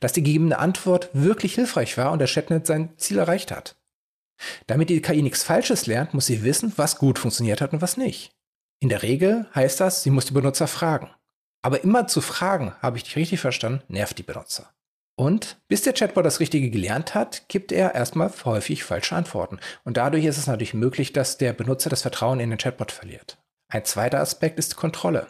Dass 0.00 0.12
die 0.12 0.22
gegebene 0.24 0.58
Antwort 0.58 1.10
wirklich 1.12 1.54
hilfreich 1.54 1.96
war 1.96 2.10
und 2.10 2.18
der 2.18 2.28
Chatnet 2.28 2.66
sein 2.66 2.96
Ziel 2.96 3.18
erreicht 3.18 3.52
hat? 3.52 3.75
Damit 4.66 4.90
die 4.90 5.00
KI 5.00 5.22
nichts 5.22 5.42
Falsches 5.42 5.86
lernt, 5.86 6.14
muss 6.14 6.26
sie 6.26 6.42
wissen, 6.42 6.72
was 6.76 6.98
gut 6.98 7.18
funktioniert 7.18 7.60
hat 7.60 7.72
und 7.72 7.82
was 7.82 7.96
nicht. 7.96 8.32
In 8.80 8.88
der 8.88 9.02
Regel 9.02 9.46
heißt 9.54 9.80
das, 9.80 10.02
sie 10.02 10.10
muss 10.10 10.26
die 10.26 10.34
Benutzer 10.34 10.66
fragen. 10.66 11.10
Aber 11.62 11.82
immer 11.82 12.06
zu 12.06 12.20
fragen, 12.20 12.74
habe 12.80 12.98
ich 12.98 13.04
dich 13.04 13.16
richtig 13.16 13.40
verstanden, 13.40 13.82
nervt 13.88 14.18
die 14.18 14.22
Benutzer. 14.22 14.72
Und 15.18 15.56
bis 15.66 15.80
der 15.82 15.94
Chatbot 15.94 16.26
das 16.26 16.40
Richtige 16.40 16.70
gelernt 16.70 17.14
hat, 17.14 17.48
gibt 17.48 17.72
er 17.72 17.94
erstmal 17.94 18.30
häufig 18.44 18.84
falsche 18.84 19.16
Antworten. 19.16 19.58
Und 19.82 19.96
dadurch 19.96 20.26
ist 20.26 20.36
es 20.36 20.46
natürlich 20.46 20.74
möglich, 20.74 21.14
dass 21.14 21.38
der 21.38 21.54
Benutzer 21.54 21.88
das 21.88 22.02
Vertrauen 22.02 22.38
in 22.38 22.50
den 22.50 22.58
Chatbot 22.58 22.92
verliert. 22.92 23.38
Ein 23.68 23.84
zweiter 23.86 24.20
Aspekt 24.20 24.58
ist 24.58 24.76
Kontrolle. 24.76 25.26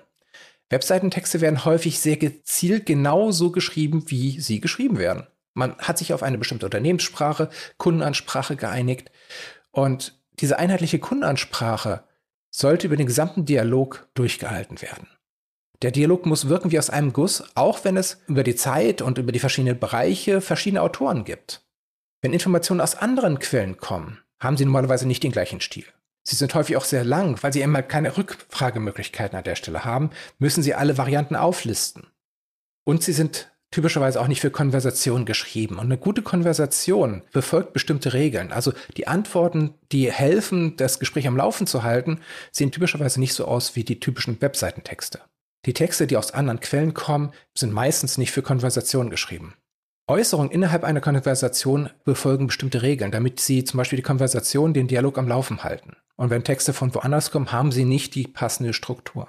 Webseitentexte 0.68 1.40
werden 1.40 1.64
häufig 1.64 2.00
sehr 2.00 2.16
gezielt 2.16 2.86
genauso 2.86 3.52
geschrieben, 3.52 4.10
wie 4.10 4.40
sie 4.40 4.60
geschrieben 4.60 4.98
werden. 4.98 5.28
Man 5.56 5.74
hat 5.78 5.96
sich 5.96 6.12
auf 6.12 6.22
eine 6.22 6.36
bestimmte 6.36 6.66
Unternehmenssprache, 6.66 7.48
Kundenansprache 7.78 8.56
geeinigt. 8.56 9.10
Und 9.70 10.20
diese 10.34 10.58
einheitliche 10.58 10.98
Kundenansprache 10.98 12.04
sollte 12.50 12.86
über 12.86 12.96
den 12.96 13.06
gesamten 13.06 13.46
Dialog 13.46 14.06
durchgehalten 14.12 14.82
werden. 14.82 15.08
Der 15.80 15.92
Dialog 15.92 16.26
muss 16.26 16.48
wirken 16.48 16.72
wie 16.72 16.78
aus 16.78 16.90
einem 16.90 17.14
Guss, 17.14 17.42
auch 17.54 17.84
wenn 17.84 17.96
es 17.96 18.20
über 18.26 18.42
die 18.42 18.54
Zeit 18.54 19.00
und 19.00 19.16
über 19.16 19.32
die 19.32 19.38
verschiedenen 19.38 19.78
Bereiche 19.78 20.42
verschiedene 20.42 20.82
Autoren 20.82 21.24
gibt. 21.24 21.64
Wenn 22.20 22.34
Informationen 22.34 22.82
aus 22.82 22.94
anderen 22.94 23.38
Quellen 23.38 23.78
kommen, 23.78 24.18
haben 24.38 24.58
sie 24.58 24.64
normalerweise 24.66 25.06
nicht 25.06 25.22
den 25.22 25.32
gleichen 25.32 25.62
Stil. 25.62 25.86
Sie 26.22 26.36
sind 26.36 26.54
häufig 26.54 26.76
auch 26.76 26.84
sehr 26.84 27.04
lang, 27.04 27.42
weil 27.42 27.52
sie 27.52 27.62
einmal 27.62 27.82
keine 27.82 28.16
Rückfragemöglichkeiten 28.18 29.38
an 29.38 29.44
der 29.44 29.54
Stelle 29.56 29.86
haben, 29.86 30.10
müssen 30.38 30.62
sie 30.62 30.74
alle 30.74 30.98
Varianten 30.98 31.36
auflisten. 31.36 32.08
Und 32.84 33.02
sie 33.02 33.12
sind 33.12 33.50
typischerweise 33.70 34.20
auch 34.20 34.28
nicht 34.28 34.40
für 34.40 34.50
Konversation 34.50 35.24
geschrieben. 35.24 35.76
Und 35.76 35.86
eine 35.86 35.98
gute 35.98 36.22
Konversation 36.22 37.22
befolgt 37.32 37.72
bestimmte 37.72 38.12
Regeln. 38.12 38.52
Also 38.52 38.72
die 38.96 39.06
Antworten, 39.08 39.74
die 39.92 40.10
helfen, 40.10 40.76
das 40.76 40.98
Gespräch 40.98 41.26
am 41.26 41.36
Laufen 41.36 41.66
zu 41.66 41.82
halten, 41.82 42.20
sehen 42.52 42.72
typischerweise 42.72 43.20
nicht 43.20 43.34
so 43.34 43.44
aus 43.46 43.76
wie 43.76 43.84
die 43.84 44.00
typischen 44.00 44.40
Webseitentexte. 44.40 45.20
Die 45.66 45.74
Texte, 45.74 46.06
die 46.06 46.16
aus 46.16 46.30
anderen 46.30 46.60
Quellen 46.60 46.94
kommen, 46.94 47.32
sind 47.54 47.72
meistens 47.72 48.18
nicht 48.18 48.30
für 48.30 48.42
Konversation 48.42 49.10
geschrieben. 49.10 49.54
Äußerungen 50.08 50.52
innerhalb 50.52 50.84
einer 50.84 51.00
Konversation 51.00 51.90
befolgen 52.04 52.46
bestimmte 52.46 52.82
Regeln, 52.82 53.10
damit 53.10 53.40
sie 53.40 53.64
zum 53.64 53.78
Beispiel 53.78 53.96
die 53.96 54.04
Konversation, 54.04 54.72
den 54.72 54.86
Dialog 54.86 55.18
am 55.18 55.26
Laufen 55.26 55.64
halten. 55.64 55.96
Und 56.14 56.30
wenn 56.30 56.44
Texte 56.44 56.72
von 56.72 56.94
woanders 56.94 57.32
kommen, 57.32 57.50
haben 57.50 57.72
sie 57.72 57.84
nicht 57.84 58.14
die 58.14 58.28
passende 58.28 58.72
Struktur. 58.72 59.28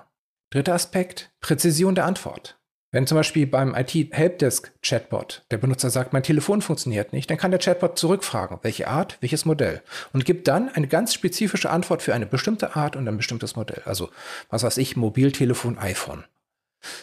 Dritter 0.52 0.76
Aspekt, 0.76 1.32
Präzision 1.42 1.96
der 1.96 2.06
Antwort. 2.06 2.57
Wenn 2.98 3.06
zum 3.06 3.20
Beispiel 3.20 3.46
beim 3.46 3.76
IT-Helpdesk-Chatbot 3.76 5.44
der 5.52 5.60
Benutzer 5.60 5.92
sagt, 5.92 6.14
mein 6.14 6.24
Telefon 6.24 6.64
funktioniert 6.64 7.14
nicht, 7.14 7.30
dann 7.30 7.38
kann 7.38 7.52
der 7.52 7.60
Chatbot 7.60 7.96
zurückfragen, 8.00 8.58
welche 8.64 8.88
Art, 8.88 9.20
welches 9.22 9.46
Modell 9.46 9.84
und 10.14 10.26
gibt 10.26 10.48
dann 10.48 10.70
eine 10.70 10.88
ganz 10.88 11.14
spezifische 11.14 11.70
Antwort 11.70 12.02
für 12.02 12.16
eine 12.16 12.26
bestimmte 12.26 12.76
Art 12.76 12.96
und 12.96 13.08
ein 13.08 13.16
bestimmtes 13.16 13.56
Modell. 13.56 13.84
Also, 13.86 14.10
was 14.50 14.64
weiß 14.64 14.78
ich, 14.80 14.96
Mobiltelefon, 14.96 15.78
iPhone. 15.78 16.24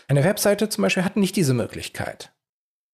Eine 0.09 0.25
Webseite 0.25 0.69
zum 0.69 0.83
Beispiel 0.83 1.05
hat 1.05 1.17
nicht 1.17 1.37
diese 1.37 1.55
Möglichkeit. 1.55 2.33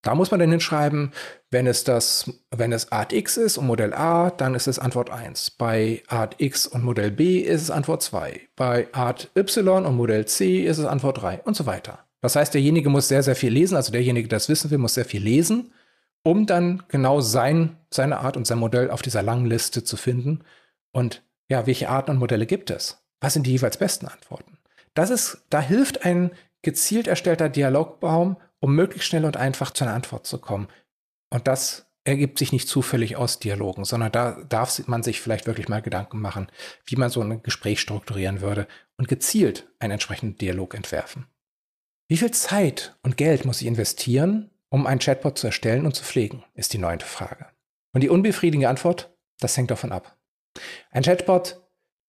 Da 0.03 0.13
muss 0.13 0.29
man 0.29 0.39
dann 0.39 0.51
hinschreiben, 0.51 1.11
wenn 1.49 1.65
es 1.65 1.83
das, 1.83 2.31
wenn 2.51 2.71
es 2.71 2.91
Art 2.91 3.13
X 3.13 3.35
ist 3.35 3.57
und 3.57 3.65
Modell 3.65 3.95
A, 3.95 4.29
dann 4.29 4.53
ist 4.53 4.67
es 4.67 4.77
Antwort 4.77 5.09
1. 5.09 5.49
Bei 5.57 6.03
Art 6.07 6.35
X 6.37 6.67
und 6.67 6.83
Modell 6.83 7.09
B 7.09 7.39
ist 7.39 7.63
es 7.63 7.71
Antwort 7.71 8.03
2. 8.03 8.41
Bei 8.55 8.89
Art 8.91 9.31
Y 9.35 9.87
und 9.87 9.97
Modell 9.97 10.27
C 10.27 10.59
ist 10.59 10.77
es 10.77 10.85
Antwort 10.85 11.23
3 11.23 11.41
und 11.45 11.55
so 11.55 11.65
weiter. 11.65 12.05
Das 12.21 12.35
heißt, 12.35 12.53
derjenige 12.53 12.89
muss 12.89 13.07
sehr, 13.07 13.23
sehr 13.23 13.35
viel 13.35 13.51
lesen, 13.51 13.75
also 13.75 13.91
derjenige, 13.91 14.27
der 14.27 14.37
das 14.37 14.49
wissen 14.49 14.69
will, 14.69 14.77
muss 14.77 14.93
sehr 14.93 15.05
viel 15.05 15.23
lesen, 15.23 15.73
um 16.23 16.45
dann 16.45 16.83
genau 16.87 17.19
sein, 17.19 17.77
seine 17.89 18.19
Art 18.19 18.37
und 18.37 18.45
sein 18.45 18.59
Modell 18.59 18.91
auf 18.91 19.01
dieser 19.01 19.23
langen 19.23 19.47
Liste 19.47 19.83
zu 19.83 19.97
finden. 19.97 20.43
Und 20.91 21.23
ja, 21.49 21.65
welche 21.65 21.89
Arten 21.89 22.11
und 22.11 22.17
Modelle 22.17 22.45
gibt 22.45 22.69
es? 22.69 23.03
Was 23.19 23.33
sind 23.33 23.47
die 23.47 23.51
jeweils 23.51 23.77
besten 23.77 24.07
Antworten? 24.07 24.57
Das 24.93 25.09
ist, 25.09 25.43
da 25.49 25.61
hilft 25.61 26.05
ein 26.05 26.31
gezielt 26.61 27.07
erstellter 27.07 27.49
Dialogbaum, 27.49 28.37
um 28.59 28.75
möglichst 28.75 29.07
schnell 29.07 29.25
und 29.25 29.37
einfach 29.37 29.71
zu 29.71 29.83
einer 29.83 29.93
Antwort 29.93 30.27
zu 30.27 30.37
kommen. 30.37 30.67
Und 31.31 31.47
das 31.47 31.87
ergibt 32.03 32.39
sich 32.39 32.51
nicht 32.51 32.67
zufällig 32.67 33.15
aus 33.15 33.39
Dialogen, 33.39 33.85
sondern 33.85 34.11
da 34.11 34.43
darf 34.49 34.87
man 34.87 35.03
sich 35.03 35.21
vielleicht 35.21 35.47
wirklich 35.47 35.69
mal 35.69 35.81
Gedanken 35.81 36.19
machen, 36.19 36.47
wie 36.85 36.95
man 36.95 37.09
so 37.09 37.21
ein 37.21 37.43
Gespräch 37.43 37.79
strukturieren 37.79 38.41
würde 38.41 38.67
und 38.97 39.07
gezielt 39.07 39.67
einen 39.79 39.93
entsprechenden 39.93 40.37
Dialog 40.37 40.73
entwerfen. 40.73 41.27
Wie 42.11 42.17
viel 42.17 42.31
Zeit 42.31 42.97
und 43.03 43.15
Geld 43.15 43.45
muss 43.45 43.61
ich 43.61 43.67
investieren, 43.67 44.49
um 44.67 44.85
einen 44.85 44.99
Chatbot 44.99 45.37
zu 45.37 45.47
erstellen 45.47 45.85
und 45.85 45.95
zu 45.95 46.03
pflegen, 46.03 46.43
ist 46.55 46.73
die 46.73 46.77
neunte 46.77 47.05
Frage. 47.05 47.45
Und 47.93 48.01
die 48.01 48.09
unbefriedigende 48.09 48.67
Antwort, 48.67 49.15
das 49.39 49.55
hängt 49.55 49.71
davon 49.71 49.93
ab. 49.93 50.17
Ein 50.91 51.03
Chatbot, 51.03 51.61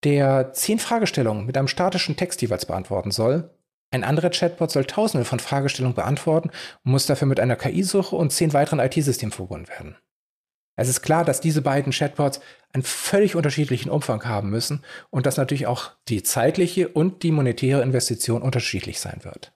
der 0.02 0.52
zehn 0.54 0.80
Fragestellungen 0.80 1.46
mit 1.46 1.56
einem 1.56 1.68
statischen 1.68 2.16
Text 2.16 2.42
jeweils 2.42 2.66
beantworten 2.66 3.12
soll, 3.12 3.56
ein 3.92 4.02
anderer 4.02 4.30
Chatbot 4.30 4.72
soll 4.72 4.86
tausende 4.86 5.24
von 5.24 5.38
Fragestellungen 5.38 5.94
beantworten 5.94 6.50
und 6.82 6.90
muss 6.90 7.06
dafür 7.06 7.28
mit 7.28 7.38
einer 7.38 7.54
KI-Suche 7.54 8.16
und 8.16 8.32
zehn 8.32 8.52
weiteren 8.52 8.80
IT-Systemen 8.80 9.30
verbunden 9.30 9.68
werden. 9.68 9.96
Es 10.74 10.88
ist 10.88 11.02
klar, 11.02 11.24
dass 11.24 11.40
diese 11.40 11.62
beiden 11.62 11.92
Chatbots 11.92 12.40
einen 12.72 12.82
völlig 12.82 13.36
unterschiedlichen 13.36 13.88
Umfang 13.88 14.24
haben 14.24 14.50
müssen 14.50 14.84
und 15.10 15.26
dass 15.26 15.36
natürlich 15.36 15.68
auch 15.68 15.92
die 16.08 16.24
zeitliche 16.24 16.88
und 16.88 17.22
die 17.22 17.30
monetäre 17.30 17.82
Investition 17.82 18.42
unterschiedlich 18.42 18.98
sein 18.98 19.20
wird. 19.22 19.52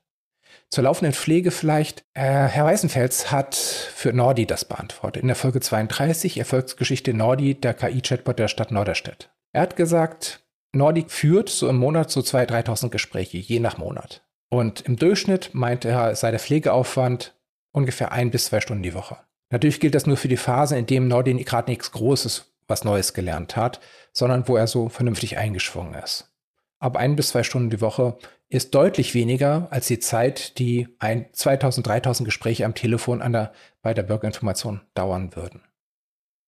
Zur 0.70 0.84
laufenden 0.84 1.14
Pflege 1.14 1.50
vielleicht. 1.50 2.04
Äh, 2.14 2.22
Herr 2.22 2.64
Weißenfels 2.64 3.30
hat 3.30 3.54
für 3.54 4.12
Nordi 4.12 4.46
das 4.46 4.64
beantwortet. 4.64 5.22
In 5.22 5.28
der 5.28 5.36
Folge 5.36 5.60
32 5.60 6.38
Erfolgsgeschichte 6.38 7.14
Nordi, 7.14 7.54
der 7.54 7.74
KI-Chatbot 7.74 8.38
der 8.38 8.48
Stadt 8.48 8.72
Norderstedt. 8.72 9.30
Er 9.52 9.62
hat 9.62 9.76
gesagt, 9.76 10.44
Nordic 10.72 11.10
führt 11.10 11.48
so 11.48 11.68
im 11.68 11.76
Monat 11.76 12.10
so 12.10 12.20
2.000, 12.20 12.66
3.000 12.66 12.88
Gespräche, 12.90 13.38
je 13.38 13.60
nach 13.60 13.78
Monat. 13.78 14.22
Und 14.48 14.82
im 14.82 14.96
Durchschnitt 14.96 15.50
meint 15.54 15.84
er, 15.84 16.14
sei 16.14 16.30
der 16.30 16.40
Pflegeaufwand 16.40 17.34
ungefähr 17.72 18.12
ein 18.12 18.30
bis 18.30 18.46
zwei 18.46 18.60
Stunden 18.60 18.82
die 18.82 18.94
Woche. 18.94 19.18
Natürlich 19.50 19.80
gilt 19.80 19.94
das 19.94 20.06
nur 20.06 20.16
für 20.16 20.28
die 20.28 20.36
Phase, 20.36 20.76
in 20.76 20.86
dem 20.86 21.08
Nordi 21.08 21.32
gerade 21.44 21.70
nichts 21.70 21.92
Großes, 21.92 22.52
was 22.66 22.84
Neues 22.84 23.14
gelernt 23.14 23.56
hat, 23.56 23.80
sondern 24.12 24.48
wo 24.48 24.56
er 24.56 24.66
so 24.66 24.88
vernünftig 24.88 25.38
eingeschwungen 25.38 25.94
ist. 25.94 26.35
Aber 26.78 26.98
ein 26.98 27.16
bis 27.16 27.28
zwei 27.28 27.42
Stunden 27.42 27.70
die 27.70 27.80
Woche 27.80 28.18
ist 28.48 28.74
deutlich 28.74 29.14
weniger 29.14 29.68
als 29.70 29.86
die 29.86 29.98
Zeit, 29.98 30.58
die 30.58 30.88
ein 30.98 31.26
2000, 31.32 31.86
3000 31.86 32.24
Gespräche 32.26 32.64
am 32.64 32.74
Telefon 32.74 33.22
an 33.22 33.32
der, 33.32 33.52
bei 33.82 33.94
der 33.94 34.02
Bürgerinformation 34.02 34.82
dauern 34.94 35.34
würden. 35.34 35.62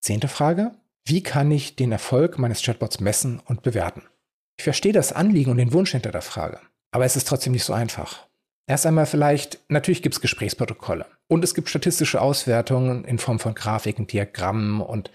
Zehnte 0.01 0.29
Frage. 0.29 0.73
Wie 1.05 1.23
kann 1.23 1.51
ich 1.51 1.75
den 1.75 1.91
Erfolg 1.91 2.39
meines 2.39 2.63
Chatbots 2.63 3.01
messen 3.01 3.41
und 3.47 3.63
bewerten? 3.63 4.03
Ich 4.59 4.65
verstehe 4.65 4.93
das 4.93 5.13
Anliegen 5.13 5.51
und 5.51 5.57
den 5.57 5.73
Wunsch 5.73 5.93
hinter 5.93 6.11
der 6.11 6.23
Frage, 6.23 6.61
aber 6.91 7.05
es 7.05 7.17
ist 7.17 7.27
trotzdem 7.27 7.53
nicht 7.53 7.65
so 7.65 7.73
einfach. 7.73 8.27
Erst 8.67 8.85
einmal 8.85 9.07
vielleicht, 9.07 9.61
natürlich 9.69 10.03
gibt 10.03 10.17
es 10.17 10.21
Gesprächsprotokolle 10.21 11.07
und 11.27 11.43
es 11.43 11.55
gibt 11.55 11.71
statistische 11.71 12.21
Auswertungen 12.21 13.05
in 13.05 13.19
Form 13.19 13.39
von 13.39 13.55
Grafiken, 13.55 14.07
Diagrammen 14.07 14.83
und, 14.83 15.11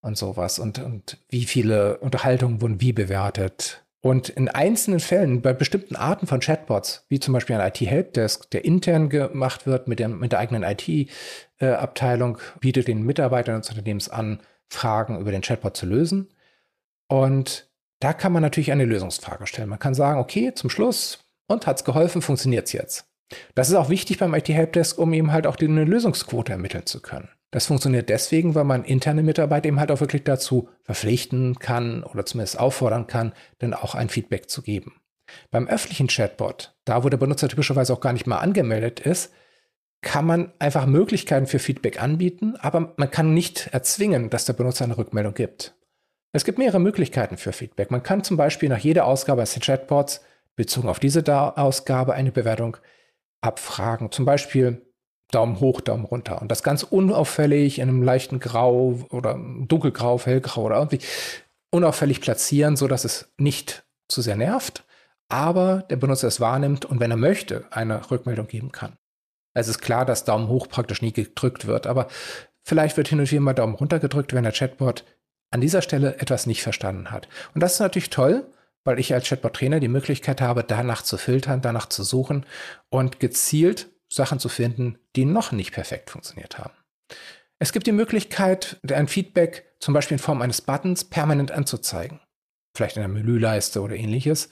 und 0.00 0.18
sowas 0.18 0.58
und, 0.58 0.80
und 0.80 1.16
wie 1.30 1.46
viele 1.46 1.98
Unterhaltungen 1.98 2.60
wurden 2.60 2.82
wie 2.82 2.92
bewertet. 2.92 3.86
Und 4.00 4.28
in 4.28 4.48
einzelnen 4.48 5.00
Fällen, 5.00 5.42
bei 5.42 5.52
bestimmten 5.52 5.96
Arten 5.96 6.26
von 6.26 6.40
Chatbots, 6.40 7.04
wie 7.08 7.18
zum 7.18 7.34
Beispiel 7.34 7.56
ein 7.56 7.68
IT-Helpdesk, 7.68 8.48
der 8.50 8.64
intern 8.64 9.08
gemacht 9.08 9.66
wird 9.66 9.88
mit 9.88 9.98
der, 9.98 10.08
mit 10.08 10.32
der 10.32 10.38
eigenen 10.38 10.62
IT-Abteilung, 10.62 12.36
äh, 12.36 12.58
bietet 12.60 12.86
den 12.86 13.02
Mitarbeitern 13.02 13.60
des 13.60 13.70
Unternehmens 13.70 14.08
an, 14.08 14.40
Fragen 14.68 15.18
über 15.18 15.32
den 15.32 15.42
Chatbot 15.42 15.76
zu 15.76 15.86
lösen. 15.86 16.28
Und 17.08 17.68
da 18.00 18.12
kann 18.12 18.32
man 18.32 18.42
natürlich 18.42 18.70
eine 18.70 18.84
Lösungsfrage 18.84 19.46
stellen. 19.46 19.68
Man 19.68 19.80
kann 19.80 19.94
sagen, 19.94 20.20
okay, 20.20 20.52
zum 20.54 20.70
Schluss, 20.70 21.24
und 21.48 21.66
hat 21.66 21.78
es 21.78 21.84
geholfen, 21.84 22.22
funktioniert 22.22 22.66
es 22.66 22.72
jetzt. 22.72 23.06
Das 23.54 23.68
ist 23.68 23.74
auch 23.74 23.88
wichtig 23.88 24.18
beim 24.18 24.34
IT-Helpdesk, 24.34 24.98
um 24.98 25.12
eben 25.12 25.32
halt 25.32 25.46
auch 25.46 25.56
eine 25.56 25.84
Lösungsquote 25.84 26.52
ermitteln 26.52 26.86
zu 26.86 27.00
können. 27.00 27.28
Das 27.50 27.66
funktioniert 27.66 28.10
deswegen, 28.10 28.54
weil 28.54 28.64
man 28.64 28.84
interne 28.84 29.22
Mitarbeiter 29.22 29.68
eben 29.68 29.80
halt 29.80 29.90
auch 29.90 30.00
wirklich 30.00 30.24
dazu 30.24 30.68
verpflichten 30.82 31.58
kann 31.58 32.02
oder 32.04 32.26
zumindest 32.26 32.58
auffordern 32.58 33.06
kann, 33.06 33.32
dann 33.58 33.72
auch 33.72 33.94
ein 33.94 34.10
Feedback 34.10 34.50
zu 34.50 34.62
geben. 34.62 35.00
Beim 35.50 35.68
öffentlichen 35.68 36.08
Chatbot, 36.08 36.74
da 36.84 37.04
wo 37.04 37.08
der 37.08 37.16
Benutzer 37.18 37.48
typischerweise 37.48 37.92
auch 37.92 38.00
gar 38.00 38.12
nicht 38.12 38.26
mal 38.26 38.38
angemeldet 38.38 39.00
ist, 39.00 39.32
kann 40.00 40.26
man 40.26 40.52
einfach 40.58 40.86
Möglichkeiten 40.86 41.46
für 41.46 41.58
Feedback 41.58 42.02
anbieten, 42.02 42.54
aber 42.56 42.94
man 42.96 43.10
kann 43.10 43.34
nicht 43.34 43.68
erzwingen, 43.72 44.30
dass 44.30 44.44
der 44.44 44.52
Benutzer 44.52 44.84
eine 44.84 44.96
Rückmeldung 44.96 45.34
gibt. 45.34 45.74
Es 46.32 46.44
gibt 46.44 46.58
mehrere 46.58 46.78
Möglichkeiten 46.78 47.36
für 47.36 47.52
Feedback. 47.52 47.90
Man 47.90 48.02
kann 48.02 48.22
zum 48.22 48.36
Beispiel 48.36 48.68
nach 48.68 48.78
jeder 48.78 49.06
Ausgabe 49.06 49.40
des 49.40 49.58
Chatbots 49.58 50.20
bezogen 50.54 50.88
auf 50.88 51.00
diese 51.00 51.24
Ausgabe 51.56 52.14
eine 52.14 52.30
Bewertung 52.30 52.76
abfragen. 53.40 54.12
Zum 54.12 54.24
Beispiel 54.24 54.82
Daumen 55.30 55.60
hoch, 55.60 55.80
Daumen 55.80 56.04
runter. 56.04 56.40
Und 56.40 56.50
das 56.50 56.62
ganz 56.62 56.82
unauffällig 56.82 57.78
in 57.78 57.88
einem 57.88 58.02
leichten 58.02 58.40
Grau 58.40 59.00
oder 59.10 59.38
dunkelgrau, 59.66 60.20
hellgrau 60.20 60.64
oder 60.64 60.76
irgendwie 60.76 61.00
unauffällig 61.70 62.20
platzieren, 62.20 62.76
so 62.76 62.88
dass 62.88 63.04
es 63.04 63.30
nicht 63.36 63.84
zu 64.08 64.22
sehr 64.22 64.36
nervt, 64.36 64.84
aber 65.28 65.84
der 65.90 65.96
Benutzer 65.96 66.28
es 66.28 66.40
wahrnimmt 66.40 66.86
und 66.86 67.00
wenn 67.00 67.10
er 67.10 67.18
möchte, 67.18 67.66
eine 67.70 68.10
Rückmeldung 68.10 68.46
geben 68.46 68.72
kann. 68.72 68.96
Es 69.54 69.68
ist 69.68 69.80
klar, 69.80 70.06
dass 70.06 70.24
Daumen 70.24 70.48
hoch 70.48 70.68
praktisch 70.68 71.02
nie 71.02 71.12
gedrückt 71.12 71.66
wird, 71.66 71.86
aber 71.86 72.08
vielleicht 72.64 72.96
wird 72.96 73.08
hin 73.08 73.20
und 73.20 73.30
wieder 73.30 73.40
mal 73.40 73.54
Daumen 73.54 73.74
runter 73.74 73.98
gedrückt, 73.98 74.32
wenn 74.32 74.44
der 74.44 74.52
Chatbot 74.52 75.04
an 75.50 75.60
dieser 75.60 75.82
Stelle 75.82 76.18
etwas 76.20 76.46
nicht 76.46 76.62
verstanden 76.62 77.10
hat. 77.10 77.28
Und 77.54 77.62
das 77.62 77.74
ist 77.74 77.80
natürlich 77.80 78.10
toll, 78.10 78.46
weil 78.84 78.98
ich 78.98 79.12
als 79.12 79.28
Chatbot-Trainer 79.28 79.80
die 79.80 79.88
Möglichkeit 79.88 80.40
habe, 80.40 80.64
danach 80.64 81.02
zu 81.02 81.18
filtern, 81.18 81.60
danach 81.60 81.86
zu 81.86 82.02
suchen 82.04 82.46
und 82.88 83.20
gezielt 83.20 83.90
Sachen 84.08 84.38
zu 84.38 84.48
finden, 84.48 84.98
die 85.16 85.24
noch 85.24 85.52
nicht 85.52 85.72
perfekt 85.72 86.10
funktioniert 86.10 86.58
haben. 86.58 86.74
Es 87.58 87.72
gibt 87.72 87.86
die 87.86 87.92
Möglichkeit, 87.92 88.80
ein 88.90 89.08
Feedback 89.08 89.74
zum 89.80 89.94
Beispiel 89.94 90.16
in 90.16 90.22
Form 90.22 90.42
eines 90.42 90.60
Buttons 90.60 91.04
permanent 91.04 91.50
anzuzeigen. 91.50 92.20
Vielleicht 92.74 92.96
in 92.96 93.02
der 93.02 93.08
Menüleiste 93.08 93.80
oder 93.80 93.96
ähnliches. 93.96 94.50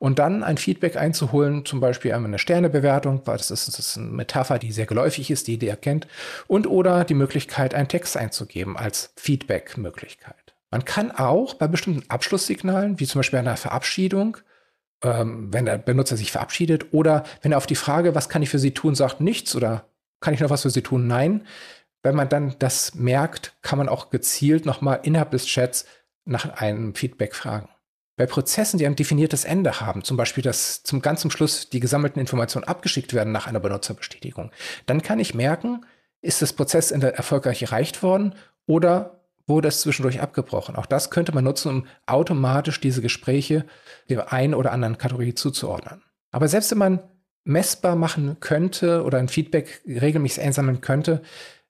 Und 0.00 0.18
dann 0.18 0.42
ein 0.42 0.58
Feedback 0.58 0.96
einzuholen, 0.96 1.64
zum 1.64 1.78
Beispiel 1.78 2.12
einmal 2.12 2.30
eine 2.30 2.40
Sternebewertung, 2.40 3.22
weil 3.26 3.36
das 3.36 3.52
ist, 3.52 3.68
das 3.68 3.78
ist 3.78 3.98
eine 3.98 4.08
Metapher, 4.08 4.58
die 4.58 4.72
sehr 4.72 4.86
geläufig 4.86 5.30
ist, 5.30 5.46
die 5.46 5.58
die 5.58 5.68
erkennt. 5.68 6.08
Und 6.48 6.66
oder 6.66 7.04
die 7.04 7.14
Möglichkeit, 7.14 7.74
einen 7.74 7.88
Text 7.88 8.16
einzugeben 8.16 8.76
als 8.76 9.12
Feedback-Möglichkeit. 9.16 10.56
Man 10.70 10.84
kann 10.84 11.12
auch 11.12 11.54
bei 11.54 11.68
bestimmten 11.68 12.10
Abschlusssignalen, 12.10 12.98
wie 12.98 13.06
zum 13.06 13.20
Beispiel 13.20 13.38
einer 13.38 13.56
Verabschiedung, 13.56 14.38
ähm, 15.02 15.52
wenn 15.52 15.66
der 15.66 15.78
Benutzer 15.78 16.16
sich 16.16 16.32
verabschiedet 16.32 16.92
oder 16.92 17.24
wenn 17.42 17.52
er 17.52 17.58
auf 17.58 17.66
die 17.66 17.74
Frage, 17.74 18.14
was 18.14 18.28
kann 18.28 18.42
ich 18.42 18.50
für 18.50 18.58
Sie 18.58 18.72
tun, 18.72 18.94
sagt 18.94 19.20
nichts 19.20 19.54
oder 19.54 19.86
kann 20.20 20.34
ich 20.34 20.40
noch 20.40 20.50
was 20.50 20.62
für 20.62 20.70
Sie 20.70 20.82
tun, 20.82 21.06
nein. 21.06 21.46
Wenn 22.02 22.16
man 22.16 22.28
dann 22.28 22.56
das 22.58 22.94
merkt, 22.94 23.56
kann 23.62 23.78
man 23.78 23.88
auch 23.88 24.10
gezielt 24.10 24.66
nochmal 24.66 25.00
innerhalb 25.02 25.30
des 25.30 25.46
Chats 25.46 25.84
nach 26.24 26.60
einem 26.60 26.94
Feedback 26.94 27.34
fragen. 27.34 27.68
Bei 28.16 28.26
Prozessen, 28.26 28.78
die 28.78 28.86
ein 28.86 28.96
definiertes 28.96 29.44
Ende 29.44 29.80
haben, 29.80 30.02
zum 30.02 30.16
Beispiel, 30.16 30.42
dass 30.42 30.82
zum 30.82 31.02
ganz 31.02 31.20
zum 31.20 31.30
Schluss 31.30 31.70
die 31.70 31.80
gesammelten 31.80 32.18
Informationen 32.18 32.64
abgeschickt 32.64 33.14
werden 33.14 33.32
nach 33.32 33.46
einer 33.46 33.60
Benutzerbestätigung, 33.60 34.50
dann 34.86 35.02
kann 35.02 35.20
ich 35.20 35.34
merken, 35.34 35.84
ist 36.20 36.42
das 36.42 36.52
Prozessende 36.52 37.14
erfolgreich 37.14 37.62
erreicht 37.62 38.02
worden 38.02 38.34
oder 38.66 39.17
wurde 39.48 39.68
es 39.68 39.80
zwischendurch 39.80 40.20
abgebrochen. 40.20 40.76
Auch 40.76 40.86
das 40.86 41.10
könnte 41.10 41.32
man 41.32 41.44
nutzen, 41.44 41.68
um 41.70 41.86
automatisch 42.06 42.80
diese 42.80 43.02
Gespräche 43.02 43.64
der 44.08 44.32
einen 44.32 44.54
oder 44.54 44.72
anderen 44.72 44.98
Kategorie 44.98 45.34
zuzuordnen. 45.34 46.02
Aber 46.30 46.48
selbst 46.48 46.70
wenn 46.70 46.78
man 46.78 47.00
messbar 47.44 47.96
machen 47.96 48.36
könnte 48.40 49.02
oder 49.04 49.18
ein 49.18 49.28
Feedback 49.28 49.80
regelmäßig 49.86 50.44
einsammeln 50.44 50.80
könnte, 50.80 51.22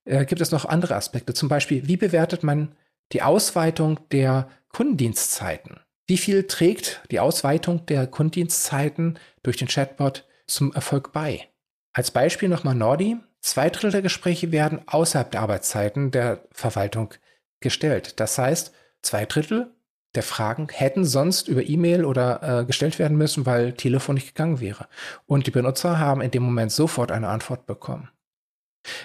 äh, 0.04 0.24
gibt 0.24 0.40
es 0.40 0.50
noch 0.50 0.64
andere 0.64 0.96
Aspekte. 0.96 1.34
Zum 1.34 1.48
Beispiel, 1.48 1.86
wie 1.86 1.96
bewertet 1.96 2.42
man 2.42 2.74
die 3.12 3.22
Ausweitung 3.22 4.00
der 4.10 4.48
Kundendienstzeiten? 4.70 5.80
Wie 6.06 6.18
viel 6.18 6.46
trägt 6.46 7.02
die 7.10 7.20
Ausweitung 7.20 7.86
der 7.86 8.06
Kundendienstzeiten 8.06 9.18
durch 9.42 9.58
den 9.58 9.68
Chatbot 9.68 10.26
zum 10.46 10.72
Erfolg 10.72 11.12
bei? 11.12 11.48
Als 11.92 12.10
Beispiel 12.10 12.48
nochmal 12.48 12.74
Nordi. 12.74 13.18
Zwei 13.40 13.70
Drittel 13.70 13.92
der 13.92 14.02
Gespräche 14.02 14.50
werden 14.50 14.80
außerhalb 14.86 15.30
der 15.30 15.42
Arbeitszeiten 15.42 16.10
der 16.10 16.42
Verwaltung 16.50 17.14
gestellt. 17.60 18.20
Das 18.20 18.38
heißt, 18.38 18.72
zwei 19.02 19.26
Drittel 19.26 19.74
der 20.14 20.22
Fragen 20.22 20.68
hätten 20.70 21.04
sonst 21.04 21.48
über 21.48 21.62
E-Mail 21.62 22.04
oder 22.04 22.60
äh, 22.60 22.64
gestellt 22.64 22.98
werden 22.98 23.18
müssen, 23.18 23.46
weil 23.46 23.74
Telefon 23.74 24.14
nicht 24.14 24.28
gegangen 24.28 24.60
wäre. 24.60 24.88
Und 25.26 25.46
die 25.46 25.50
Benutzer 25.50 25.98
haben 25.98 26.22
in 26.22 26.30
dem 26.30 26.42
Moment 26.42 26.72
sofort 26.72 27.12
eine 27.12 27.28
Antwort 27.28 27.66
bekommen. 27.66 28.08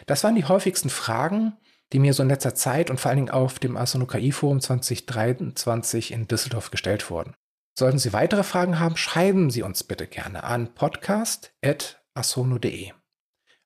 Das 0.06 0.24
waren 0.24 0.36
die 0.36 0.46
häufigsten 0.46 0.90
Fragen, 0.90 1.58
die 1.92 2.00
mir 2.00 2.14
so 2.14 2.24
in 2.24 2.30
letzter 2.30 2.56
Zeit 2.56 2.90
und 2.90 3.02
vor 3.02 3.10
allen 3.10 3.18
Dingen 3.18 3.32
auf 3.32 3.60
dem 3.60 3.76
Asono 3.78 4.06
KI 4.06 4.32
Forum 4.32 4.62
2023 4.62 6.12
in 6.12 6.28
Düsseldorf 6.28 6.72
gestellt 6.72 7.10
wurden. 7.10 7.36
Sollten 7.78 8.00
Sie 8.00 8.14
weitere 8.14 8.44
Fragen 8.44 8.80
haben, 8.80 8.96
schreiben 8.98 9.50
Sie 9.50 9.64
uns 9.64 9.84
bitte 9.84 10.08
gerne 10.08 10.44
an 10.44 10.74
podcast.asono.de. 10.74 12.94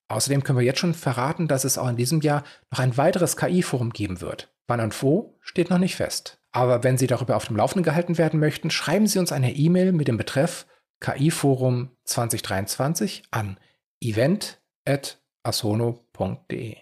Außerdem 0.08 0.42
können 0.42 0.58
wir 0.58 0.64
jetzt 0.64 0.80
schon 0.80 0.94
verraten, 0.94 1.46
dass 1.48 1.64
es 1.64 1.78
auch 1.78 1.88
in 1.88 1.96
diesem 1.96 2.22
Jahr 2.22 2.44
noch 2.70 2.78
ein 2.78 2.96
weiteres 2.96 3.36
KI-Forum 3.36 3.90
geben 3.90 4.20
wird. 4.20 4.52
Wann 4.66 4.80
und 4.80 5.02
wo 5.02 5.36
steht 5.40 5.70
noch 5.70 5.78
nicht 5.78 5.96
fest. 5.96 6.38
Aber 6.50 6.82
wenn 6.82 6.98
Sie 6.98 7.06
darüber 7.06 7.36
auf 7.36 7.46
dem 7.46 7.56
Laufenden 7.56 7.84
gehalten 7.84 8.18
werden 8.18 8.40
möchten, 8.40 8.70
schreiben 8.70 9.06
Sie 9.06 9.18
uns 9.18 9.32
eine 9.32 9.54
E-Mail 9.54 9.92
mit 9.92 10.08
dem 10.08 10.16
Betreff 10.16 10.66
KI-Forum 11.00 11.90
2023 12.04 13.24
an 13.30 13.58
event.asono.de. 14.00 16.76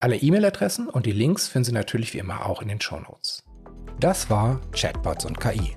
Alle 0.00 0.16
E-Mail-Adressen 0.16 0.88
und 0.88 1.06
die 1.06 1.12
Links 1.12 1.48
finden 1.48 1.64
Sie 1.64 1.72
natürlich 1.72 2.12
wie 2.14 2.18
immer 2.18 2.46
auch 2.46 2.62
in 2.62 2.68
den 2.68 2.80
Shownotes. 2.80 3.44
Das 4.00 4.28
war 4.28 4.60
Chatbots 4.72 5.24
und 5.24 5.40
KI. 5.40 5.76